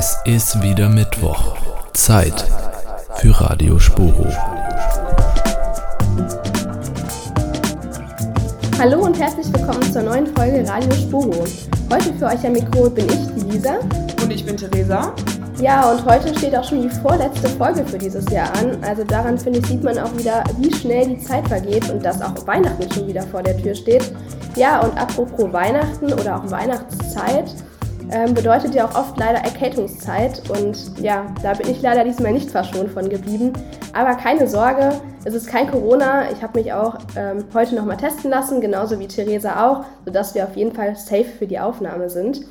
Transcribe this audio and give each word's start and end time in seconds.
Es 0.00 0.16
ist 0.24 0.62
wieder 0.62 0.88
Mittwoch. 0.88 1.56
Zeit 1.92 2.44
für 3.16 3.32
Radio 3.40 3.80
Sporo. 3.80 4.26
Hallo 8.78 9.06
und 9.06 9.18
herzlich 9.18 9.52
willkommen 9.52 9.82
zur 9.92 10.02
neuen 10.02 10.28
Folge 10.28 10.64
Radio 10.68 10.92
Sporo. 10.92 11.44
Heute 11.92 12.14
für 12.16 12.26
euch 12.26 12.46
am 12.46 12.52
Mikro 12.52 12.88
bin 12.88 13.06
ich, 13.06 13.26
die 13.34 13.50
Lisa. 13.50 13.80
Und 14.22 14.30
ich 14.30 14.46
bin 14.46 14.56
Theresa. 14.56 15.12
Ja, 15.60 15.90
und 15.90 16.04
heute 16.04 16.32
steht 16.38 16.54
auch 16.54 16.62
schon 16.62 16.82
die 16.82 16.90
vorletzte 16.90 17.48
Folge 17.48 17.84
für 17.84 17.98
dieses 17.98 18.30
Jahr 18.30 18.56
an. 18.56 18.78
Also 18.84 19.02
daran, 19.02 19.36
finde 19.36 19.58
ich, 19.58 19.66
sieht 19.66 19.82
man 19.82 19.98
auch 19.98 20.16
wieder, 20.16 20.44
wie 20.58 20.72
schnell 20.72 21.08
die 21.08 21.18
Zeit 21.18 21.48
vergeht 21.48 21.90
und 21.90 22.04
dass 22.04 22.22
auch 22.22 22.46
Weihnachten 22.46 22.88
schon 22.92 23.08
wieder 23.08 23.22
vor 23.22 23.42
der 23.42 23.56
Tür 23.56 23.74
steht. 23.74 24.12
Ja, 24.54 24.78
und 24.78 24.96
apropos 24.96 25.52
Weihnachten 25.52 26.12
oder 26.12 26.36
auch 26.36 26.48
Weihnachtszeit, 26.48 27.52
ähm, 28.12 28.34
bedeutet 28.34 28.74
ja 28.74 28.86
auch 28.86 28.94
oft 28.94 29.18
leider 29.18 29.38
Erkältungszeit. 29.38 30.42
Und 30.50 30.98
ja, 31.00 31.26
da 31.42 31.54
bin 31.54 31.70
ich 31.70 31.82
leider 31.82 32.04
diesmal 32.04 32.32
nicht 32.32 32.50
verschont 32.50 32.90
von 32.90 33.08
geblieben. 33.08 33.52
Aber 33.92 34.14
keine 34.14 34.46
Sorge, 34.46 34.92
es 35.24 35.34
ist 35.34 35.48
kein 35.48 35.70
Corona. 35.70 36.30
Ich 36.30 36.42
habe 36.42 36.58
mich 36.58 36.72
auch 36.72 36.98
ähm, 37.16 37.44
heute 37.54 37.74
nochmal 37.74 37.96
testen 37.96 38.30
lassen, 38.30 38.60
genauso 38.60 38.98
wie 38.98 39.06
Theresa 39.06 39.68
auch, 39.68 39.84
sodass 40.04 40.34
wir 40.34 40.44
auf 40.44 40.56
jeden 40.56 40.74
Fall 40.74 40.96
safe 40.96 41.24
für 41.24 41.46
die 41.46 41.58
Aufnahme 41.58 42.08
sind. 42.08 42.42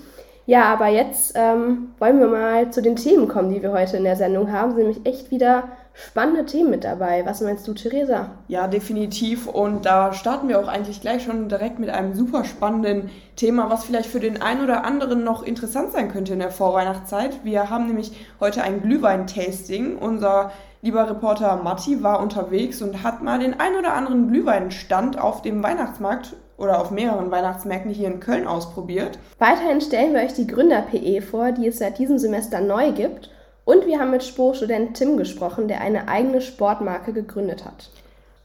Ja, 0.46 0.64
aber 0.74 0.88
jetzt 0.88 1.34
ähm, 1.36 1.90
wollen 2.00 2.20
wir 2.20 2.28
mal 2.28 2.70
zu 2.72 2.82
den 2.82 2.96
Themen 2.96 3.28
kommen, 3.28 3.54
die 3.54 3.62
wir 3.62 3.74
heute 3.74 3.98
in 3.98 4.06
der 4.06 4.16
Sendung 4.16 4.52
haben. 4.52 4.70
Es 4.70 4.76
sind 4.78 4.88
nämlich 4.88 5.06
echt 5.06 5.30
wieder 5.30 5.64
spannende 5.98 6.46
Themen 6.46 6.70
mit 6.70 6.84
dabei. 6.84 7.26
Was 7.26 7.42
meinst 7.42 7.68
du, 7.68 7.74
Theresa? 7.74 8.30
Ja, 8.48 8.68
definitiv. 8.68 9.48
Und 9.48 9.86
da 9.86 10.14
starten 10.14 10.48
wir 10.48 10.60
auch 10.60 10.68
eigentlich 10.68 11.02
gleich 11.02 11.24
schon 11.24 11.50
direkt 11.50 11.80
mit 11.80 11.90
einem 11.90 12.14
super 12.14 12.46
spannenden 12.46 13.10
Thema, 13.36 13.70
was 13.70 13.86
vielleicht 13.86 14.10
für 14.10 14.20
den 14.20 14.42
einen 14.42 14.64
oder 14.64 14.84
anderen 14.86 15.24
noch 15.24 15.44
interessant 15.44 15.92
sein 15.92 16.12
könnte 16.12 16.34
in 16.34 16.40
der 16.40 16.52
Vorweihnachtszeit. 16.52 17.44
Wir 17.44 17.70
haben 17.70 17.88
nämlich 17.88 18.12
heute 18.40 18.62
ein 18.62 18.82
Glühwein-Tasting. 18.82 19.98
Unser 19.98 20.52
lieber 20.82 21.10
Reporter 21.10 21.58
Matti 21.64 22.04
war 22.04 22.22
unterwegs 22.22 22.82
und 22.82 23.04
hat 23.04 23.24
mal 23.24 23.40
den 23.40 23.60
ein 23.60 23.76
oder 23.76 23.94
anderen 23.94 24.30
Glühweinstand 24.30 25.20
auf 25.20 25.42
dem 25.42 25.64
Weihnachtsmarkt 25.64 26.36
oder 26.58 26.80
auf 26.80 26.92
mehreren 26.92 27.32
Weihnachtsmärkten 27.32 27.92
hier 27.92 28.08
in 28.08 28.20
Köln 28.20 28.48
ausprobiert. 28.48 29.20
Weiterhin 29.40 29.82
stellen 29.82 30.14
wir 30.14 30.22
euch 30.22 30.34
die 30.34 30.48
Gründer-PE 30.48 31.22
vor, 31.22 31.52
die 31.52 31.68
es 31.68 31.80
seit 31.80 31.98
diesem 31.98 32.18
Semester 32.18 32.62
neu 32.62 32.92
gibt. 32.92 33.32
Und 33.68 33.86
wir 33.86 34.00
haben 34.00 34.12
mit 34.12 34.24
Sportstudent 34.24 34.96
Tim 34.96 35.18
gesprochen, 35.18 35.68
der 35.68 35.82
eine 35.82 36.08
eigene 36.08 36.40
Sportmarke 36.40 37.12
gegründet 37.12 37.66
hat. 37.66 37.90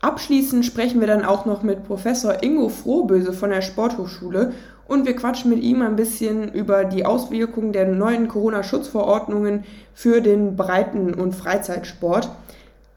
Abschließend 0.00 0.66
sprechen 0.66 0.98
wir 0.98 1.06
dann 1.06 1.24
auch 1.24 1.46
noch 1.46 1.62
mit 1.62 1.86
Professor 1.86 2.42
Ingo 2.42 2.68
Frohböse 2.68 3.32
von 3.32 3.50
der 3.50 3.62
Sporthochschule 3.62 4.52
und 4.88 5.06
wir 5.06 5.14
quatschen 5.14 5.50
mit 5.50 5.62
ihm 5.62 5.80
ein 5.80 5.94
bisschen 5.94 6.52
über 6.52 6.84
die 6.84 7.06
Auswirkungen 7.06 7.72
der 7.72 7.86
neuen 7.86 8.26
Corona-Schutzverordnungen 8.26 9.62
für 9.94 10.22
den 10.22 10.56
Breiten- 10.56 11.14
und 11.14 11.36
Freizeitsport. 11.36 12.28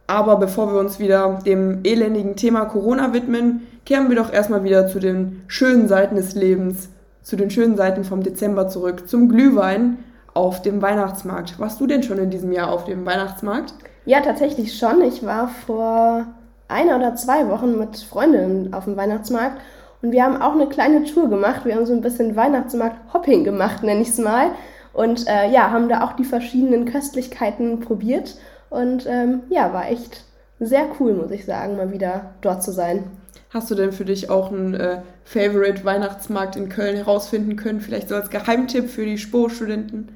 Aber 0.07 0.37
bevor 0.37 0.73
wir 0.73 0.79
uns 0.79 0.97
wieder 0.97 1.41
dem 1.45 1.81
elendigen 1.83 2.35
Thema 2.35 2.65
Corona 2.65 3.13
widmen, 3.13 3.67
kehren 3.85 4.09
wir 4.09 4.15
doch 4.15 4.33
erstmal 4.33 4.63
wieder 4.63 4.87
zu 4.87 4.97
den 4.97 5.43
schönen 5.45 5.87
Seiten 5.87 6.15
des 6.15 6.33
Lebens, 6.33 6.89
zu 7.21 7.35
den 7.35 7.51
schönen 7.51 7.77
Seiten 7.77 8.03
vom 8.03 8.23
Dezember 8.23 8.67
zurück, 8.67 9.07
zum 9.07 9.29
Glühwein 9.29 9.99
auf 10.35 10.61
dem 10.61 10.83
Weihnachtsmarkt. 10.83 11.59
Warst 11.59 11.81
du 11.81 11.87
denn 11.87 12.03
schon 12.03 12.19
in 12.19 12.29
diesem 12.29 12.51
Jahr 12.51 12.71
auf 12.71 12.85
dem 12.85 13.05
Weihnachtsmarkt? 13.05 13.73
Ja, 14.05 14.21
tatsächlich 14.21 14.77
schon. 14.77 15.01
Ich 15.01 15.25
war 15.25 15.47
vor 15.47 16.27
einer 16.67 16.97
oder 16.97 17.15
zwei 17.15 17.47
Wochen 17.49 17.79
mit 17.79 17.97
Freundinnen 17.97 18.73
auf 18.73 18.83
dem 18.83 18.97
Weihnachtsmarkt 18.97 19.59
und 20.01 20.11
wir 20.11 20.23
haben 20.23 20.41
auch 20.41 20.53
eine 20.53 20.67
kleine 20.67 21.03
Tour 21.03 21.29
gemacht. 21.29 21.65
Wir 21.65 21.75
haben 21.75 21.85
so 21.87 21.93
ein 21.93 22.01
bisschen 22.01 22.35
Weihnachtsmarkt-Hopping 22.35 23.43
gemacht, 23.43 23.81
nenne 23.81 24.01
ich 24.01 24.09
es 24.09 24.19
mal. 24.19 24.51
Und 24.93 25.27
äh, 25.27 25.49
ja, 25.51 25.71
haben 25.71 25.89
da 25.89 26.03
auch 26.03 26.13
die 26.13 26.23
verschiedenen 26.23 26.85
Köstlichkeiten 26.85 27.79
probiert. 27.79 28.35
Und 28.69 29.07
ähm, 29.07 29.41
ja, 29.49 29.73
war 29.73 29.89
echt 29.89 30.23
sehr 30.59 30.85
cool, 30.99 31.13
muss 31.13 31.31
ich 31.31 31.45
sagen, 31.45 31.77
mal 31.77 31.91
wieder 31.91 32.35
dort 32.41 32.61
zu 32.61 32.71
sein. 32.71 33.03
Hast 33.49 33.71
du 33.71 33.75
denn 33.75 33.91
für 33.91 34.05
dich 34.05 34.29
auch 34.29 34.51
einen 34.51 34.73
äh, 34.73 35.01
Favorite 35.23 35.85
Weihnachtsmarkt 35.85 36.55
in 36.55 36.69
Köln 36.69 36.97
herausfinden 36.97 37.55
können? 37.55 37.79
Vielleicht 37.79 38.09
so 38.09 38.15
als 38.15 38.29
Geheimtipp 38.29 38.89
für 38.89 39.05
die 39.05 39.17
Sporo-Studenten? 39.17 40.09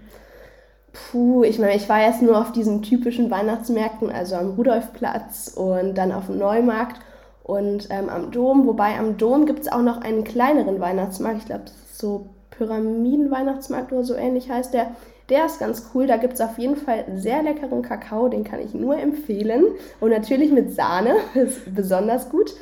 Puh, 0.94 1.44
ich 1.44 1.60
meine, 1.60 1.76
ich 1.76 1.88
war 1.88 2.02
jetzt 2.02 2.22
nur 2.22 2.40
auf 2.40 2.52
diesen 2.52 2.82
typischen 2.82 3.30
Weihnachtsmärkten, 3.30 4.10
also 4.10 4.36
am 4.36 4.52
Rudolfplatz 4.52 5.54
und 5.56 5.96
dann 5.96 6.12
auf 6.12 6.28
dem 6.28 6.40
Neumarkt 6.40 7.00
und 7.44 7.88
ähm, 7.90 8.10
am 8.10 8.32
Dom. 8.32 8.66
Wobei 8.68 8.98
am 8.98 9.18
Dom 9.18 9.46
gibt 9.46 9.62
es 9.62 9.72
auch 9.72 9.82
noch 9.82 10.02
einen 10.02 10.24
kleineren 10.24 10.80
Weihnachtsmarkt. 10.80 11.40
Ich 11.40 11.46
glaube, 11.46 11.64
das 11.66 11.74
ist 11.74 12.00
so 12.00 12.28
Pyramiden-Weihnachtsmarkt 12.52 13.92
oder 13.92 14.04
so 14.04 14.16
ähnlich 14.16 14.50
heißt 14.50 14.74
der. 14.74 14.92
Der 15.30 15.46
ist 15.46 15.60
ganz 15.60 15.92
cool. 15.94 16.08
Da 16.08 16.18
gibt 16.18 16.34
es 16.34 16.42
auf 16.42 16.58
jeden 16.58 16.76
Fall 16.76 17.06
sehr 17.16 17.44
leckeren 17.44 17.84
Kakao. 17.84 18.30
Den 18.30 18.44
kann 18.44 18.60
ich 18.60 18.74
nur 18.74 18.98
empfehlen. 18.98 19.66
Und 20.00 20.10
natürlich 20.10 20.52
mit 20.52 20.74
Sahne. 20.74 21.16
Ist 21.36 21.74
besonders 21.74 22.30
gut. 22.30 22.56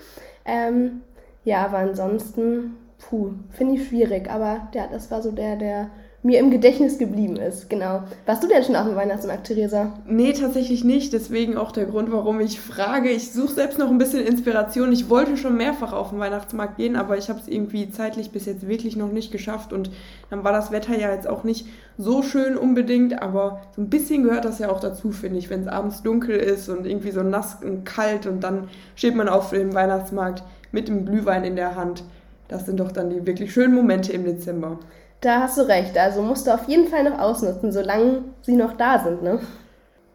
Ähm, 0.46 1.02
ja, 1.46 1.66
aber 1.66 1.78
ansonsten, 1.78 2.76
puh, 3.00 3.32
finde 3.52 3.76
ich 3.76 3.88
schwierig. 3.88 4.30
Aber 4.30 4.68
ja, 4.74 4.88
das 4.92 5.10
war 5.12 5.22
so 5.22 5.32
der, 5.32 5.56
der 5.56 5.90
mir 6.28 6.40
im 6.40 6.52
Gedächtnis 6.52 6.98
geblieben 6.98 7.38
ist. 7.38 7.70
Genau. 7.70 8.04
Warst 8.26 8.44
du 8.44 8.48
denn 8.48 8.62
schon 8.62 8.76
auf 8.76 8.86
dem 8.86 8.98
Weihnachtsmarkt, 8.98 9.48
Theresa? 9.48 9.94
Nee, 10.06 10.34
tatsächlich 10.34 10.84
nicht. 10.84 11.14
Deswegen 11.14 11.56
auch 11.56 11.72
der 11.72 11.86
Grund, 11.86 12.12
warum 12.12 12.42
ich 12.42 12.60
frage. 12.60 13.10
Ich 13.10 13.32
suche 13.32 13.54
selbst 13.54 13.80
noch 13.80 13.90
ein 13.90 13.98
bisschen 13.98 14.26
Inspiration. 14.26 14.92
Ich 14.92 15.10
wollte 15.10 15.38
schon 15.38 15.56
mehrfach 15.56 15.94
auf 15.94 16.10
den 16.10 16.20
Weihnachtsmarkt 16.20 16.76
gehen, 16.76 16.98
aber 16.98 17.18
ich 17.18 17.30
habe 17.30 17.40
es 17.40 17.48
irgendwie 17.48 17.90
zeitlich 17.90 18.32
bis 18.32 18.46
jetzt 18.46 18.68
wirklich 18.68 18.98
noch 18.98 19.12
nicht 19.12 19.32
geschafft. 19.32 19.72
Und 19.72 19.90
dann 20.30 20.44
war 20.44 20.52
das 20.52 20.70
Wetter 20.70 21.00
ja 21.00 21.14
jetzt 21.14 21.30
auch 21.30 21.46
nicht 21.46 21.66
so 21.98 22.22
schön 22.22 22.58
unbedingt, 22.58 23.22
aber 23.22 23.62
so 23.74 23.82
ein 23.82 23.90
bisschen 23.90 24.24
gehört 24.24 24.44
das 24.44 24.60
ja 24.60 24.70
auch 24.70 24.82
dazu, 24.82 25.12
finde 25.12 25.40
ich, 25.40 25.50
wenn 25.50 25.62
es 25.62 25.68
abends 25.68 26.04
dunkel 26.04 26.36
ist 26.36 26.68
und 26.68 26.86
irgendwie 26.86 27.12
so 27.12 27.24
nass 27.24 27.58
und 27.64 27.86
kalt 27.86 28.28
und 28.28 28.44
dann 28.44 28.68
steht 28.96 29.16
man 29.16 29.30
auf 29.30 29.52
dem 29.52 29.74
Weihnachtsmarkt 29.74 30.44
mit 30.74 30.90
dem 30.90 31.06
Glühwein 31.06 31.46
in 31.46 31.56
der 31.56 31.76
Hand. 31.76 32.04
Das 32.50 32.66
sind 32.66 32.82
doch 32.82 32.92
dann 32.92 33.10
die 33.10 33.26
wirklich 33.26 33.54
schönen 33.54 33.74
Momente 33.74 34.12
im 34.12 34.26
Dezember. 34.26 34.80
Da 35.22 35.42
hast 35.42 35.58
du 35.58 35.62
recht. 35.62 35.98
Also 35.98 36.22
musst 36.22 36.48
du 36.48 36.54
auf 36.54 36.68
jeden 36.68 36.88
Fall 36.88 37.04
noch 37.04 37.20
ausnutzen, 37.20 37.72
solange 37.72 38.24
sie 38.42 38.56
noch 38.56 38.74
da 38.74 39.00
sind, 39.00 39.24
ne? 39.24 39.40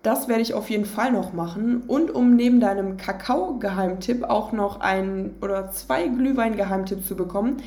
Das 0.02 0.26
werde 0.26 0.42
ich 0.42 0.54
auf 0.54 0.68
jeden 0.68 0.84
Fall 0.84 1.12
noch 1.12 1.32
machen. 1.32 1.84
Und 1.86 2.12
um 2.12 2.34
neben 2.34 2.58
deinem 2.58 2.96
Kakao-Geheimtipp 2.96 4.24
auch 4.24 4.50
noch 4.50 4.80
ein 4.80 5.34
oder 5.40 5.70
zwei 5.70 6.08
Glühwein-Geheimtipps 6.08 7.06
zu 7.06 7.14
bekommen, 7.14 7.58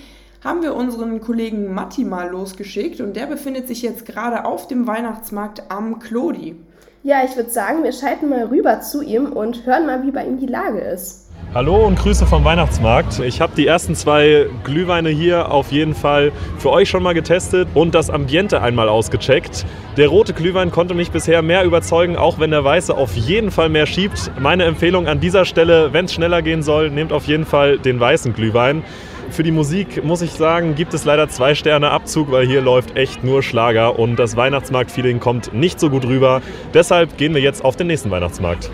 haben 0.44 0.62
wir 0.62 0.75
unseren 0.75 1.22
Kollegen 1.22 1.73
Matti 1.73 2.03
mal 2.03 2.29
losgeschickt 2.29 3.01
und 3.01 3.16
der 3.16 3.25
befindet 3.25 3.67
sich 3.67 3.81
jetzt 3.81 4.06
gerade 4.06 4.46
auf 4.46 4.67
dem 4.67 4.85
Weihnachtsmarkt 4.85 5.63
am 5.69 6.00
Klodi. 6.00 6.56
Ja, 7.03 7.23
ich 7.23 7.35
würde 7.35 7.50
sagen, 7.50 7.84
wir 7.84 7.94
schalten 7.94 8.29
mal 8.29 8.46
rüber 8.46 8.81
zu 8.81 9.02
ihm 9.02 9.31
und 9.31 9.66
hören 9.66 9.85
mal, 9.85 10.03
wie 10.03 10.12
bei 10.12 10.25
ihm 10.25 10.38
die 10.38 10.46
Lage 10.46 10.79
ist. 10.79 11.24
Hallo 11.53 11.85
und 11.85 11.97
Grüße 11.97 12.25
vom 12.25 12.44
Weihnachtsmarkt. 12.44 13.19
Ich 13.19 13.39
habe 13.39 13.53
die 13.56 13.66
ersten 13.66 13.95
zwei 13.95 14.47
Glühweine 14.66 15.09
hier 15.09 15.51
auf 15.51 15.72
jeden 15.72 15.95
Fall 15.95 16.33
für 16.57 16.69
euch 16.69 16.89
schon 16.89 17.01
mal 17.01 17.13
getestet 17.13 17.69
und 17.73 17.95
das 17.95 18.09
Ambiente 18.09 18.61
einmal 18.61 18.89
ausgecheckt. 18.89 19.66
Der 19.95 20.09
rote 20.09 20.34
Glühwein 20.34 20.72
konnte 20.72 20.94
mich 20.94 21.11
bisher 21.11 21.41
mehr 21.41 21.63
überzeugen, 21.63 22.17
auch 22.17 22.39
wenn 22.39 22.51
der 22.51 22.66
weiße 22.66 22.95
auf 22.95 23.16
jeden 23.16 23.51
Fall 23.51 23.69
mehr 23.69 23.85
schiebt. 23.85 24.31
Meine 24.38 24.66
Empfehlung 24.66 25.07
an 25.07 25.22
dieser 25.22 25.45
Stelle, 25.45 25.94
wenn 25.94 26.05
es 26.05 26.13
schneller 26.13 26.41
gehen 26.41 26.61
soll, 26.61 26.89
nehmt 26.89 27.13
auf 27.13 27.25
jeden 27.25 27.45
Fall 27.45 27.78
den 27.78 28.00
weißen 28.01 28.34
Glühwein. 28.34 28.84
Für 29.29 29.44
die 29.44 29.51
Musik 29.51 30.03
muss 30.03 30.22
ich 30.22 30.31
sagen, 30.31 30.75
gibt 30.75 30.94
es 30.94 31.05
leider 31.05 31.29
zwei 31.29 31.55
Sterne 31.55 31.89
Abzug, 31.91 32.31
weil 32.31 32.45
hier 32.45 32.61
läuft 32.61 32.97
echt 32.97 33.23
nur 33.23 33.41
Schlager 33.41 33.97
und 33.97 34.17
das 34.17 34.35
Weihnachtsmarkt-Feeling 34.35 35.19
kommt 35.19 35.53
nicht 35.53 35.79
so 35.79 35.89
gut 35.89 36.05
rüber. 36.05 36.41
Deshalb 36.73 37.17
gehen 37.17 37.34
wir 37.34 37.41
jetzt 37.41 37.63
auf 37.63 37.75
den 37.75 37.88
nächsten 37.88 38.11
Weihnachtsmarkt. 38.11 38.69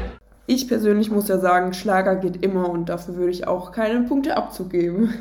Ich 0.53 0.67
persönlich 0.67 1.09
muss 1.09 1.29
ja 1.29 1.37
sagen, 1.37 1.73
Schlager 1.73 2.17
geht 2.17 2.43
immer 2.43 2.69
und 2.69 2.89
dafür 2.89 3.15
würde 3.15 3.31
ich 3.31 3.47
auch 3.47 3.71
keine 3.71 4.01
Punkte 4.01 4.35
abzugeben. 4.35 5.13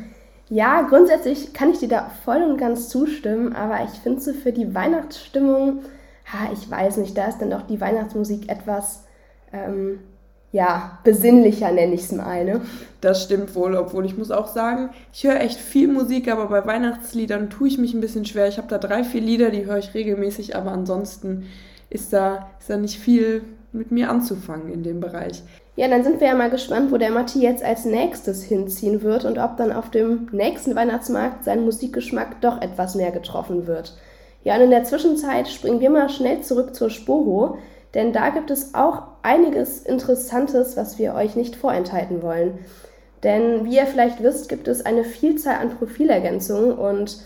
Ja, 0.48 0.82
grundsätzlich 0.82 1.52
kann 1.52 1.70
ich 1.70 1.78
dir 1.78 1.88
da 1.88 2.10
voll 2.24 2.42
und 2.42 2.58
ganz 2.58 2.88
zustimmen, 2.88 3.54
aber 3.54 3.78
ich 3.84 4.00
finde 4.00 4.20
so 4.20 4.32
für 4.32 4.50
die 4.50 4.74
Weihnachtsstimmung, 4.74 5.84
ha, 6.26 6.50
ich 6.52 6.68
weiß 6.68 6.96
nicht, 6.96 7.16
da 7.16 7.26
ist 7.26 7.38
dann 7.38 7.50
doch 7.50 7.62
die 7.62 7.80
Weihnachtsmusik 7.80 8.50
etwas, 8.50 9.04
ähm, 9.52 10.00
ja, 10.50 10.98
besinnlicher 11.04 11.70
nenne 11.70 11.94
ich 11.94 12.02
es 12.02 12.10
mal, 12.10 12.44
ne? 12.44 12.62
Das 13.00 13.22
stimmt 13.22 13.54
wohl, 13.54 13.76
obwohl 13.76 14.06
ich 14.06 14.18
muss 14.18 14.32
auch 14.32 14.48
sagen, 14.48 14.90
ich 15.12 15.22
höre 15.22 15.40
echt 15.40 15.60
viel 15.60 15.86
Musik, 15.86 16.26
aber 16.26 16.48
bei 16.48 16.66
Weihnachtsliedern 16.66 17.50
tue 17.50 17.68
ich 17.68 17.78
mich 17.78 17.94
ein 17.94 18.00
bisschen 18.00 18.24
schwer. 18.24 18.48
Ich 18.48 18.58
habe 18.58 18.66
da 18.66 18.78
drei, 18.78 19.04
vier 19.04 19.20
Lieder, 19.20 19.50
die 19.50 19.64
höre 19.64 19.78
ich 19.78 19.94
regelmäßig, 19.94 20.56
aber 20.56 20.72
ansonsten 20.72 21.46
ist 21.88 22.12
da, 22.12 22.50
ist 22.58 22.68
da 22.68 22.76
nicht 22.78 22.98
viel 22.98 23.42
mit 23.72 23.90
mir 23.92 24.10
anzufangen 24.10 24.72
in 24.72 24.82
dem 24.82 25.00
Bereich. 25.00 25.42
Ja, 25.76 25.88
dann 25.88 26.02
sind 26.04 26.20
wir 26.20 26.26
ja 26.26 26.34
mal 26.34 26.50
gespannt, 26.50 26.92
wo 26.92 26.96
der 26.96 27.10
Matti 27.10 27.40
jetzt 27.40 27.62
als 27.62 27.84
nächstes 27.84 28.42
hinziehen 28.42 29.02
wird 29.02 29.24
und 29.24 29.38
ob 29.38 29.56
dann 29.56 29.72
auf 29.72 29.90
dem 29.90 30.28
nächsten 30.32 30.74
Weihnachtsmarkt 30.74 31.44
sein 31.44 31.64
Musikgeschmack 31.64 32.40
doch 32.40 32.60
etwas 32.60 32.94
mehr 32.94 33.12
getroffen 33.12 33.66
wird. 33.66 33.96
Ja, 34.42 34.56
und 34.56 34.62
in 34.62 34.70
der 34.70 34.84
Zwischenzeit 34.84 35.48
springen 35.48 35.80
wir 35.80 35.90
mal 35.90 36.08
schnell 36.08 36.40
zurück 36.42 36.74
zur 36.74 36.90
Sporo, 36.90 37.58
denn 37.94 38.12
da 38.12 38.30
gibt 38.30 38.50
es 38.50 38.74
auch 38.74 39.02
einiges 39.22 39.80
Interessantes, 39.80 40.76
was 40.76 40.98
wir 40.98 41.14
euch 41.14 41.36
nicht 41.36 41.56
vorenthalten 41.56 42.22
wollen. 42.22 42.58
Denn 43.22 43.64
wie 43.64 43.76
ihr 43.76 43.86
vielleicht 43.86 44.22
wisst, 44.22 44.48
gibt 44.48 44.66
es 44.66 44.84
eine 44.84 45.04
Vielzahl 45.04 45.56
an 45.56 45.76
Profilergänzungen 45.76 46.72
und 46.72 47.18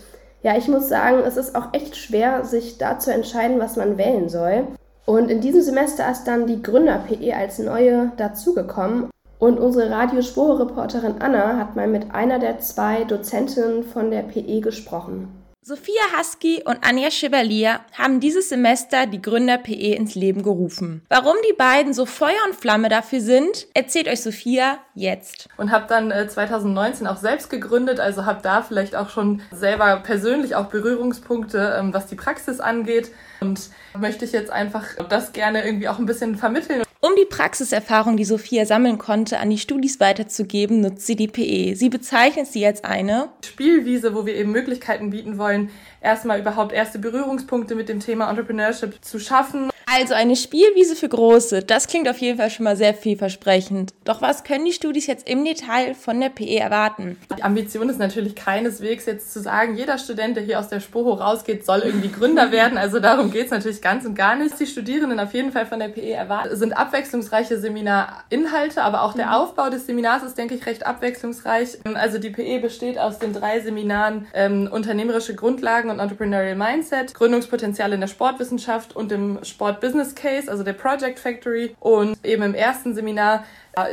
Ja, 0.43 0.55
ich 0.55 0.67
muss 0.67 0.89
sagen, 0.89 1.23
es 1.25 1.37
ist 1.37 1.55
auch 1.55 1.73
echt 1.73 1.95
schwer, 1.95 2.45
sich 2.45 2.77
da 2.77 2.99
zu 2.99 3.11
entscheiden, 3.11 3.59
was 3.59 3.77
man 3.77 3.97
wählen 3.97 4.29
soll. 4.29 4.67
Und 5.05 5.29
in 5.29 5.39
diesem 5.39 5.61
Semester 5.61 6.09
ist 6.09 6.23
dann 6.23 6.47
die 6.47 6.61
Gründer-PE 6.61 7.35
als 7.35 7.59
neue 7.59 8.11
dazugekommen. 8.17 9.09
Und 9.37 9.59
unsere 9.59 9.91
Radiospore-Reporterin 9.91 11.21
Anna 11.21 11.57
hat 11.57 11.75
mal 11.75 11.87
mit 11.87 12.11
einer 12.11 12.39
der 12.39 12.59
zwei 12.59 13.03
Dozentinnen 13.03 13.83
von 13.83 14.09
der 14.09 14.23
PE 14.23 14.61
gesprochen. 14.61 15.27
Sophia 15.67 16.01
Husky 16.15 16.61
und 16.63 16.77
Anja 16.81 17.09
Chevalier 17.09 17.79
haben 17.97 18.19
dieses 18.19 18.49
Semester 18.49 19.07
die 19.07 19.19
Gründer 19.19 19.57
PE 19.57 19.95
ins 19.95 20.13
Leben 20.13 20.43
gerufen. 20.43 21.03
Warum 21.09 21.35
die 21.49 21.55
beiden 21.55 21.91
so 21.91 22.05
Feuer 22.05 22.37
und 22.45 22.55
Flamme 22.55 22.87
dafür 22.87 23.19
sind, 23.19 23.65
erzählt 23.73 24.07
euch 24.07 24.21
Sophia 24.21 24.77
jetzt. 24.93 25.49
Und 25.57 25.71
habe 25.71 25.85
dann 25.87 26.11
äh, 26.11 26.27
2019 26.27 27.07
auch 27.07 27.17
selbst 27.17 27.49
gegründet, 27.49 27.99
also 27.99 28.27
habe 28.27 28.43
da 28.43 28.61
vielleicht 28.61 28.95
auch 28.95 29.09
schon 29.09 29.41
selber 29.51 29.97
persönlich 30.03 30.55
auch 30.55 30.67
Berührungspunkte, 30.67 31.77
ähm, 31.79 31.91
was 31.95 32.05
die 32.05 32.15
Praxis 32.15 32.59
angeht. 32.59 33.09
Und 33.41 33.69
möchte 33.97 34.25
ich 34.25 34.31
jetzt 34.31 34.51
einfach 34.51 34.83
das 35.09 35.33
gerne 35.33 35.65
irgendwie 35.65 35.87
auch 35.87 35.99
ein 35.99 36.05
bisschen 36.05 36.35
vermitteln. 36.35 36.83
Um 37.01 37.11
die 37.15 37.25
Praxiserfahrung, 37.25 38.17
die 38.17 38.25
Sophia 38.25 38.65
sammeln 38.65 38.97
konnte, 38.97 39.37
an 39.39 39.51
die 39.51 39.59
Studis 39.59 39.99
weiterzugeben, 39.99 40.81
nutzt 40.81 41.05
sie 41.05 41.15
die 41.15 41.27
PE. 41.27 41.75
Sie 41.75 41.89
bezeichnet 41.89 42.47
sie 42.47 42.65
als 42.65 42.83
eine 42.83 43.29
Spielwiese, 43.45 44.15
wo 44.15 44.25
wir 44.25 44.35
eben 44.35 44.51
Möglichkeiten 44.51 45.11
bieten 45.11 45.37
wollen, 45.37 45.69
erstmal 46.01 46.39
überhaupt 46.39 46.73
erste 46.73 46.97
Berührungspunkte 46.97 47.75
mit 47.75 47.89
dem 47.89 47.99
Thema 47.99 48.27
Entrepreneurship 48.27 49.05
zu 49.05 49.19
schaffen. 49.19 49.69
Also 49.87 50.15
eine 50.15 50.35
Spielwiese 50.35 50.95
für 50.95 51.07
Große, 51.07 51.61
das 51.61 51.87
klingt 51.87 52.09
auf 52.09 52.17
jeden 52.17 52.39
Fall 52.39 52.49
schon 52.49 52.63
mal 52.63 52.75
sehr 52.75 52.93
vielversprechend. 52.93 53.93
Doch 54.03 54.21
was 54.21 54.43
können 54.43 54.65
die 54.65 54.73
Studis 54.73 55.05
jetzt 55.05 55.29
im 55.29 55.45
Detail 55.45 55.93
von 55.93 56.19
der 56.19 56.29
PE 56.29 56.57
erwarten? 56.57 57.17
Die 57.37 57.43
Ambition 57.43 57.87
ist 57.89 57.99
natürlich 57.99 58.35
keineswegs 58.35 59.05
jetzt 59.05 59.31
zu 59.31 59.41
sagen, 59.41 59.77
jeder 59.77 59.99
Student, 59.99 60.37
der 60.37 60.43
hier 60.43 60.59
aus 60.59 60.69
der 60.69 60.79
Spoho 60.79 61.13
rausgeht, 61.13 61.65
soll 61.65 61.81
irgendwie 61.81 62.11
Gründer 62.11 62.51
werden. 62.51 62.77
Also 62.79 62.99
darum 62.99 63.31
geht 63.31 63.45
es 63.45 63.51
natürlich 63.51 63.81
ganz 63.81 64.05
und 64.05 64.15
gar 64.15 64.35
nicht. 64.35 64.59
Die 64.59 64.65
Studierenden 64.65 65.19
auf 65.19 65.33
jeden 65.33 65.51
Fall 65.51 65.67
von 65.67 65.79
der 65.79 65.89
PE 65.89 66.13
erwarten, 66.13 66.55
sind 66.55 66.73
abwechslungsreiche 66.73 67.59
Seminarinhalte, 67.59 68.81
aber 68.81 69.03
auch 69.03 69.13
der 69.13 69.27
mhm. 69.27 69.33
Aufbau 69.33 69.69
des 69.69 69.85
Seminars 69.85 70.23
ist, 70.23 70.37
denke 70.37 70.55
ich, 70.55 70.65
recht 70.65 70.85
abwechslungsreich. 70.85 71.77
Also 71.93 72.17
die 72.17 72.31
PE 72.31 72.59
besteht 72.59 72.97
aus 72.97 73.19
den 73.19 73.33
drei 73.33 73.59
Seminaren 73.59 74.27
ähm, 74.33 74.67
Unternehmerische 74.71 75.35
Grundlagen 75.35 75.91
und 75.91 75.99
Entrepreneurial 75.99 76.55
Mindset, 76.55 77.13
Gründungspotenzial 77.13 77.93
in 77.93 78.01
der 78.01 78.07
Sportwissenschaft 78.07 78.95
und 78.95 79.11
im 79.11 79.43
Sport 79.43 79.74
Business 79.79 80.15
Case, 80.15 80.49
also 80.49 80.63
der 80.63 80.73
Project 80.73 81.19
Factory. 81.19 81.75
Und 81.79 82.17
eben 82.25 82.43
im 82.43 82.53
ersten 82.53 82.95
Seminar 82.95 83.43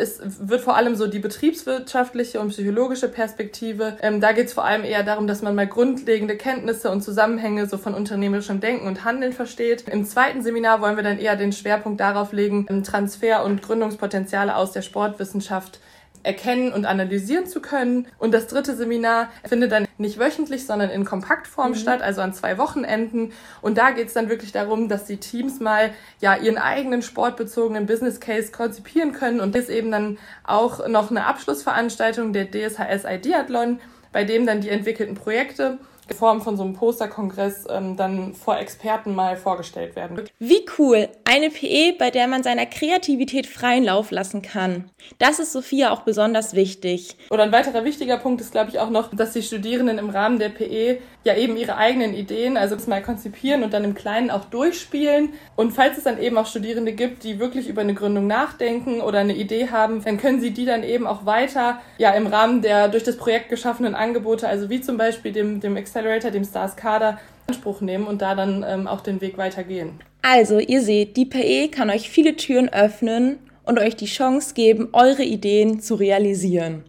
ist, 0.00 0.48
wird 0.48 0.60
vor 0.60 0.76
allem 0.76 0.94
so 0.94 1.06
die 1.06 1.18
betriebswirtschaftliche 1.18 2.40
und 2.40 2.50
psychologische 2.50 3.08
Perspektive. 3.08 3.96
Ähm, 4.00 4.20
da 4.20 4.32
geht 4.32 4.46
es 4.46 4.52
vor 4.52 4.64
allem 4.64 4.84
eher 4.84 5.02
darum, 5.02 5.26
dass 5.26 5.42
man 5.42 5.54
mal 5.54 5.66
grundlegende 5.66 6.36
Kenntnisse 6.36 6.90
und 6.90 7.02
Zusammenhänge 7.02 7.66
so 7.66 7.78
von 7.78 7.94
unternehmerischem 7.94 8.60
Denken 8.60 8.86
und 8.86 9.04
Handeln 9.04 9.32
versteht. 9.32 9.88
Im 9.88 10.04
zweiten 10.04 10.42
Seminar 10.42 10.80
wollen 10.80 10.96
wir 10.96 11.02
dann 11.02 11.18
eher 11.18 11.36
den 11.36 11.52
Schwerpunkt 11.52 12.00
darauf 12.00 12.32
legen, 12.32 12.66
Transfer- 12.84 13.44
und 13.44 13.62
Gründungspotenziale 13.62 14.54
aus 14.54 14.72
der 14.72 14.82
Sportwissenschaft 14.82 15.80
erkennen 16.22 16.72
und 16.72 16.84
analysieren 16.84 17.46
zu 17.46 17.60
können. 17.60 18.06
Und 18.18 18.32
das 18.32 18.46
dritte 18.46 18.76
Seminar 18.76 19.30
findet 19.44 19.72
dann 19.72 19.86
nicht 19.98 20.18
wöchentlich, 20.18 20.66
sondern 20.66 20.90
in 20.90 21.04
Kompaktform 21.04 21.70
mhm. 21.70 21.76
statt, 21.76 22.02
also 22.02 22.20
an 22.20 22.32
zwei 22.32 22.58
Wochenenden. 22.58 23.32
Und 23.60 23.78
da 23.78 23.90
geht 23.90 24.08
es 24.08 24.14
dann 24.14 24.28
wirklich 24.28 24.52
darum, 24.52 24.88
dass 24.88 25.04
die 25.04 25.18
Teams 25.18 25.60
mal 25.60 25.90
ja 26.20 26.36
ihren 26.36 26.58
eigenen 26.58 27.02
sportbezogenen 27.02 27.86
Business 27.86 28.20
Case 28.20 28.52
konzipieren 28.52 29.12
können. 29.12 29.40
Und 29.40 29.54
das 29.54 29.64
ist 29.64 29.70
eben 29.70 29.90
dann 29.90 30.18
auch 30.44 30.86
noch 30.88 31.10
eine 31.10 31.26
Abschlussveranstaltung 31.26 32.32
der 32.32 32.50
DSHS 32.50 33.04
Ideathlon, 33.08 33.80
bei 34.12 34.24
dem 34.24 34.46
dann 34.46 34.60
die 34.60 34.68
entwickelten 34.68 35.14
Projekte 35.14 35.78
Form 36.16 36.42
von 36.42 36.56
so 36.56 36.64
einem 36.64 36.74
Posterkongress 36.74 37.66
ähm, 37.70 37.96
dann 37.96 38.34
vor 38.34 38.58
Experten 38.58 39.14
mal 39.14 39.36
vorgestellt 39.36 39.96
werden. 39.96 40.20
Wie 40.38 40.64
cool! 40.78 41.08
Eine 41.24 41.50
PE, 41.50 41.94
bei 41.98 42.10
der 42.10 42.26
man 42.26 42.42
seiner 42.42 42.66
Kreativität 42.66 43.46
freien 43.46 43.84
Lauf 43.84 44.10
lassen 44.10 44.42
kann. 44.42 44.90
Das 45.18 45.38
ist 45.38 45.52
Sophia 45.52 45.92
auch 45.92 46.02
besonders 46.02 46.54
wichtig. 46.54 47.16
Oder 47.30 47.44
ein 47.44 47.52
weiterer 47.52 47.84
wichtiger 47.84 48.18
Punkt 48.18 48.40
ist, 48.40 48.52
glaube 48.52 48.70
ich, 48.70 48.78
auch 48.78 48.90
noch, 48.90 49.14
dass 49.14 49.32
die 49.32 49.42
Studierenden 49.42 49.98
im 49.98 50.10
Rahmen 50.10 50.38
der 50.38 50.50
PE 50.50 50.98
ja 51.24 51.36
eben 51.36 51.56
ihre 51.56 51.76
eigenen 51.76 52.14
Ideen, 52.14 52.56
also 52.56 52.74
das 52.74 52.86
mal 52.86 53.02
konzipieren 53.02 53.62
und 53.62 53.72
dann 53.72 53.84
im 53.84 53.94
Kleinen 53.94 54.30
auch 54.30 54.44
durchspielen. 54.46 55.30
Und 55.56 55.72
falls 55.72 55.98
es 55.98 56.04
dann 56.04 56.20
eben 56.20 56.36
auch 56.36 56.46
Studierende 56.46 56.92
gibt, 56.92 57.24
die 57.24 57.38
wirklich 57.38 57.68
über 57.68 57.80
eine 57.80 57.94
Gründung 57.94 58.26
nachdenken 58.26 59.00
oder 59.00 59.18
eine 59.18 59.34
Idee 59.34 59.68
haben, 59.70 60.02
dann 60.04 60.18
können 60.18 60.40
sie 60.40 60.50
die 60.50 60.64
dann 60.64 60.82
eben 60.82 61.06
auch 61.06 61.24
weiter 61.26 61.80
ja 61.98 62.10
im 62.10 62.26
Rahmen 62.26 62.62
der 62.62 62.88
durch 62.88 63.04
das 63.04 63.16
Projekt 63.16 63.48
geschaffenen 63.48 63.94
Angebote, 63.94 64.48
also 64.48 64.68
wie 64.70 64.80
zum 64.80 64.96
Beispiel 64.96 65.32
dem, 65.32 65.60
dem 65.60 65.76
Accelerator, 65.76 66.30
dem 66.30 66.44
Stars 66.44 66.76
Kader, 66.76 67.18
Anspruch 67.46 67.80
nehmen 67.80 68.06
und 68.06 68.22
da 68.22 68.34
dann 68.34 68.64
ähm, 68.66 68.86
auch 68.86 69.00
den 69.00 69.20
Weg 69.20 69.36
weitergehen. 69.36 70.00
Also, 70.22 70.58
ihr 70.58 70.82
seht, 70.82 71.16
die 71.16 71.26
PE 71.26 71.68
kann 71.68 71.90
euch 71.90 72.08
viele 72.08 72.36
Türen 72.36 72.68
öffnen 72.68 73.38
und 73.64 73.78
euch 73.78 73.96
die 73.96 74.06
Chance 74.06 74.54
geben, 74.54 74.88
eure 74.92 75.24
Ideen 75.24 75.80
zu 75.80 75.96
realisieren. 75.96 76.84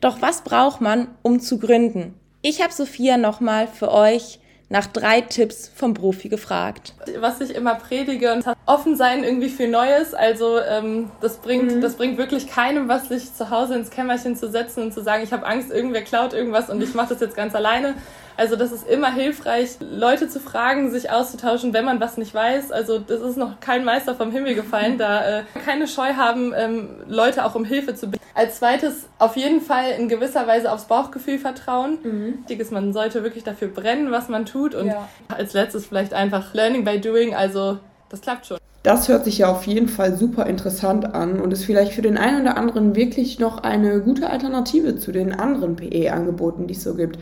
Doch 0.00 0.22
was 0.22 0.42
braucht 0.42 0.80
man, 0.80 1.08
um 1.22 1.40
zu 1.40 1.58
gründen? 1.58 2.14
Ich 2.42 2.62
habe 2.62 2.72
Sophia 2.72 3.18
nochmal 3.18 3.68
für 3.68 3.92
euch 3.92 4.38
nach 4.70 4.86
drei 4.86 5.20
Tipps 5.20 5.70
vom 5.74 5.94
Profi 5.94 6.28
gefragt. 6.28 6.94
Was 7.18 7.40
ich 7.40 7.54
immer 7.54 7.74
predige 7.74 8.32
und 8.32 8.44
offen 8.66 8.96
sein 8.96 9.24
irgendwie 9.24 9.48
für 9.48 9.66
Neues. 9.66 10.14
Also 10.14 10.60
ähm, 10.60 11.10
das 11.20 11.38
bringt 11.38 11.74
mhm. 11.74 11.80
das 11.80 11.96
bringt 11.96 12.18
wirklich 12.18 12.46
keinem 12.46 12.88
was, 12.88 13.08
sich 13.08 13.34
zu 13.34 13.50
Hause 13.50 13.74
ins 13.74 13.90
Kämmerchen 13.90 14.36
zu 14.36 14.48
setzen 14.48 14.84
und 14.84 14.94
zu 14.94 15.02
sagen, 15.02 15.24
ich 15.24 15.32
habe 15.32 15.44
Angst, 15.44 15.70
irgendwer 15.72 16.02
klaut 16.02 16.32
irgendwas 16.32 16.70
und 16.70 16.80
ich 16.82 16.94
mache 16.94 17.08
das 17.10 17.20
jetzt 17.20 17.34
ganz 17.36 17.54
alleine. 17.54 17.94
Also 18.36 18.56
das 18.56 18.72
ist 18.72 18.88
immer 18.88 19.12
hilfreich, 19.12 19.76
Leute 19.80 20.28
zu 20.28 20.40
fragen, 20.40 20.90
sich 20.90 21.10
auszutauschen, 21.10 21.72
wenn 21.72 21.84
man 21.84 22.00
was 22.00 22.16
nicht 22.16 22.34
weiß. 22.34 22.72
Also 22.72 22.98
das 22.98 23.20
ist 23.20 23.36
noch 23.36 23.60
kein 23.60 23.84
Meister 23.84 24.14
vom 24.14 24.32
Himmel 24.32 24.54
gefallen, 24.54 24.98
da 24.98 25.40
äh, 25.40 25.42
keine 25.64 25.86
Scheu 25.86 26.14
haben, 26.14 26.52
ähm, 26.56 26.88
Leute 27.06 27.44
auch 27.44 27.54
um 27.54 27.64
Hilfe 27.64 27.94
zu 27.94 28.08
bitten. 28.08 28.24
Als 28.34 28.58
zweites 28.58 29.06
auf 29.18 29.36
jeden 29.36 29.60
Fall 29.60 29.90
in 29.98 30.08
gewisser 30.08 30.46
Weise 30.46 30.72
aufs 30.72 30.84
Bauchgefühl 30.84 31.38
vertrauen. 31.38 31.98
Mhm. 32.02 32.38
Wichtig 32.40 32.60
ist, 32.60 32.72
man 32.72 32.92
sollte 32.92 33.22
wirklich 33.22 33.44
dafür 33.44 33.68
brennen, 33.68 34.10
was 34.10 34.28
man 34.28 34.46
tut. 34.46 34.74
Und 34.74 34.86
ja. 34.86 35.08
als 35.28 35.52
letztes 35.52 35.86
vielleicht 35.86 36.14
einfach 36.14 36.54
Learning 36.54 36.84
by 36.84 37.00
Doing. 37.00 37.34
Also 37.34 37.78
das 38.08 38.20
klappt 38.20 38.46
schon. 38.46 38.58
Das 38.82 39.08
hört 39.08 39.26
sich 39.26 39.38
ja 39.38 39.50
auf 39.50 39.66
jeden 39.66 39.88
Fall 39.88 40.16
super 40.16 40.46
interessant 40.46 41.14
an 41.14 41.38
und 41.38 41.52
ist 41.52 41.64
vielleicht 41.64 41.92
für 41.92 42.00
den 42.00 42.16
einen 42.16 42.40
oder 42.40 42.56
anderen 42.56 42.96
wirklich 42.96 43.38
noch 43.38 43.58
eine 43.58 44.00
gute 44.00 44.30
Alternative 44.30 44.96
zu 44.96 45.12
den 45.12 45.38
anderen 45.38 45.76
PE-Angeboten, 45.76 46.66
die 46.66 46.72
es 46.72 46.82
so 46.82 46.94
gibt. 46.94 47.18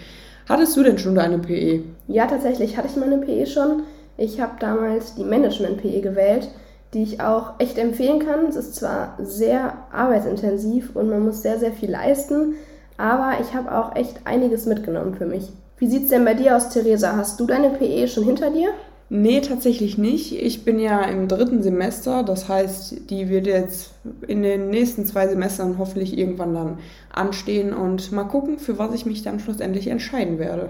Hattest 0.48 0.76
du 0.76 0.82
denn 0.82 0.98
schon 0.98 1.18
eine 1.18 1.38
PE? 1.38 1.82
Ja, 2.06 2.26
tatsächlich 2.26 2.76
hatte 2.76 2.88
ich 2.88 2.96
meine 2.96 3.18
PE 3.18 3.46
schon. 3.46 3.82
Ich 4.16 4.40
habe 4.40 4.52
damals 4.58 5.14
die 5.14 5.24
Management-PE 5.24 6.00
gewählt, 6.00 6.49
die 6.94 7.02
ich 7.02 7.20
auch 7.20 7.52
echt 7.58 7.76
empfehlen 7.76 8.20
kann. 8.20 8.46
Es 8.46 8.56
ist 8.56 8.75
zwar 8.75 9.18
sehr 9.23 9.75
arbeitsintensiv 9.92 10.96
und 10.96 11.11
man 11.11 11.25
muss 11.25 11.42
sehr, 11.42 11.58
sehr 11.58 11.73
viel 11.73 11.90
leisten, 11.90 12.54
aber 12.96 13.34
ich 13.42 13.54
habe 13.54 13.76
auch 13.76 13.94
echt 13.94 14.20
einiges 14.25 14.64
mitgenommen 14.64 15.14
für 15.14 15.26
mich. 15.26 15.52
Wie 15.76 15.87
sieht 15.87 16.04
es 16.04 16.08
denn 16.08 16.25
bei 16.25 16.34
dir 16.34 16.56
aus, 16.56 16.70
Theresa? 16.70 17.14
Hast 17.14 17.38
du 17.38 17.46
deine 17.46 17.68
PE 17.70 18.08
schon 18.08 18.25
hinter 18.25 18.50
dir? 18.50 18.70
Nee, 19.10 19.40
tatsächlich 19.40 19.96
nicht. 19.96 20.34
Ich 20.40 20.64
bin 20.64 20.78
ja 20.78 21.02
im 21.04 21.28
dritten 21.28 21.62
Semester, 21.62 22.22
das 22.22 22.48
heißt, 22.48 23.08
die 23.08 23.30
wird 23.30 23.46
jetzt 23.46 23.92
in 24.26 24.42
den 24.42 24.68
nächsten 24.68 25.06
zwei 25.06 25.26
Semestern 25.28 25.78
hoffentlich 25.78 26.18
irgendwann 26.18 26.54
dann 26.54 26.78
anstehen 27.10 27.72
und 27.72 28.12
mal 28.12 28.24
gucken, 28.24 28.58
für 28.58 28.78
was 28.78 28.92
ich 28.92 29.06
mich 29.06 29.22
dann 29.22 29.40
schlussendlich 29.40 29.88
entscheiden 29.88 30.38
werde. 30.38 30.68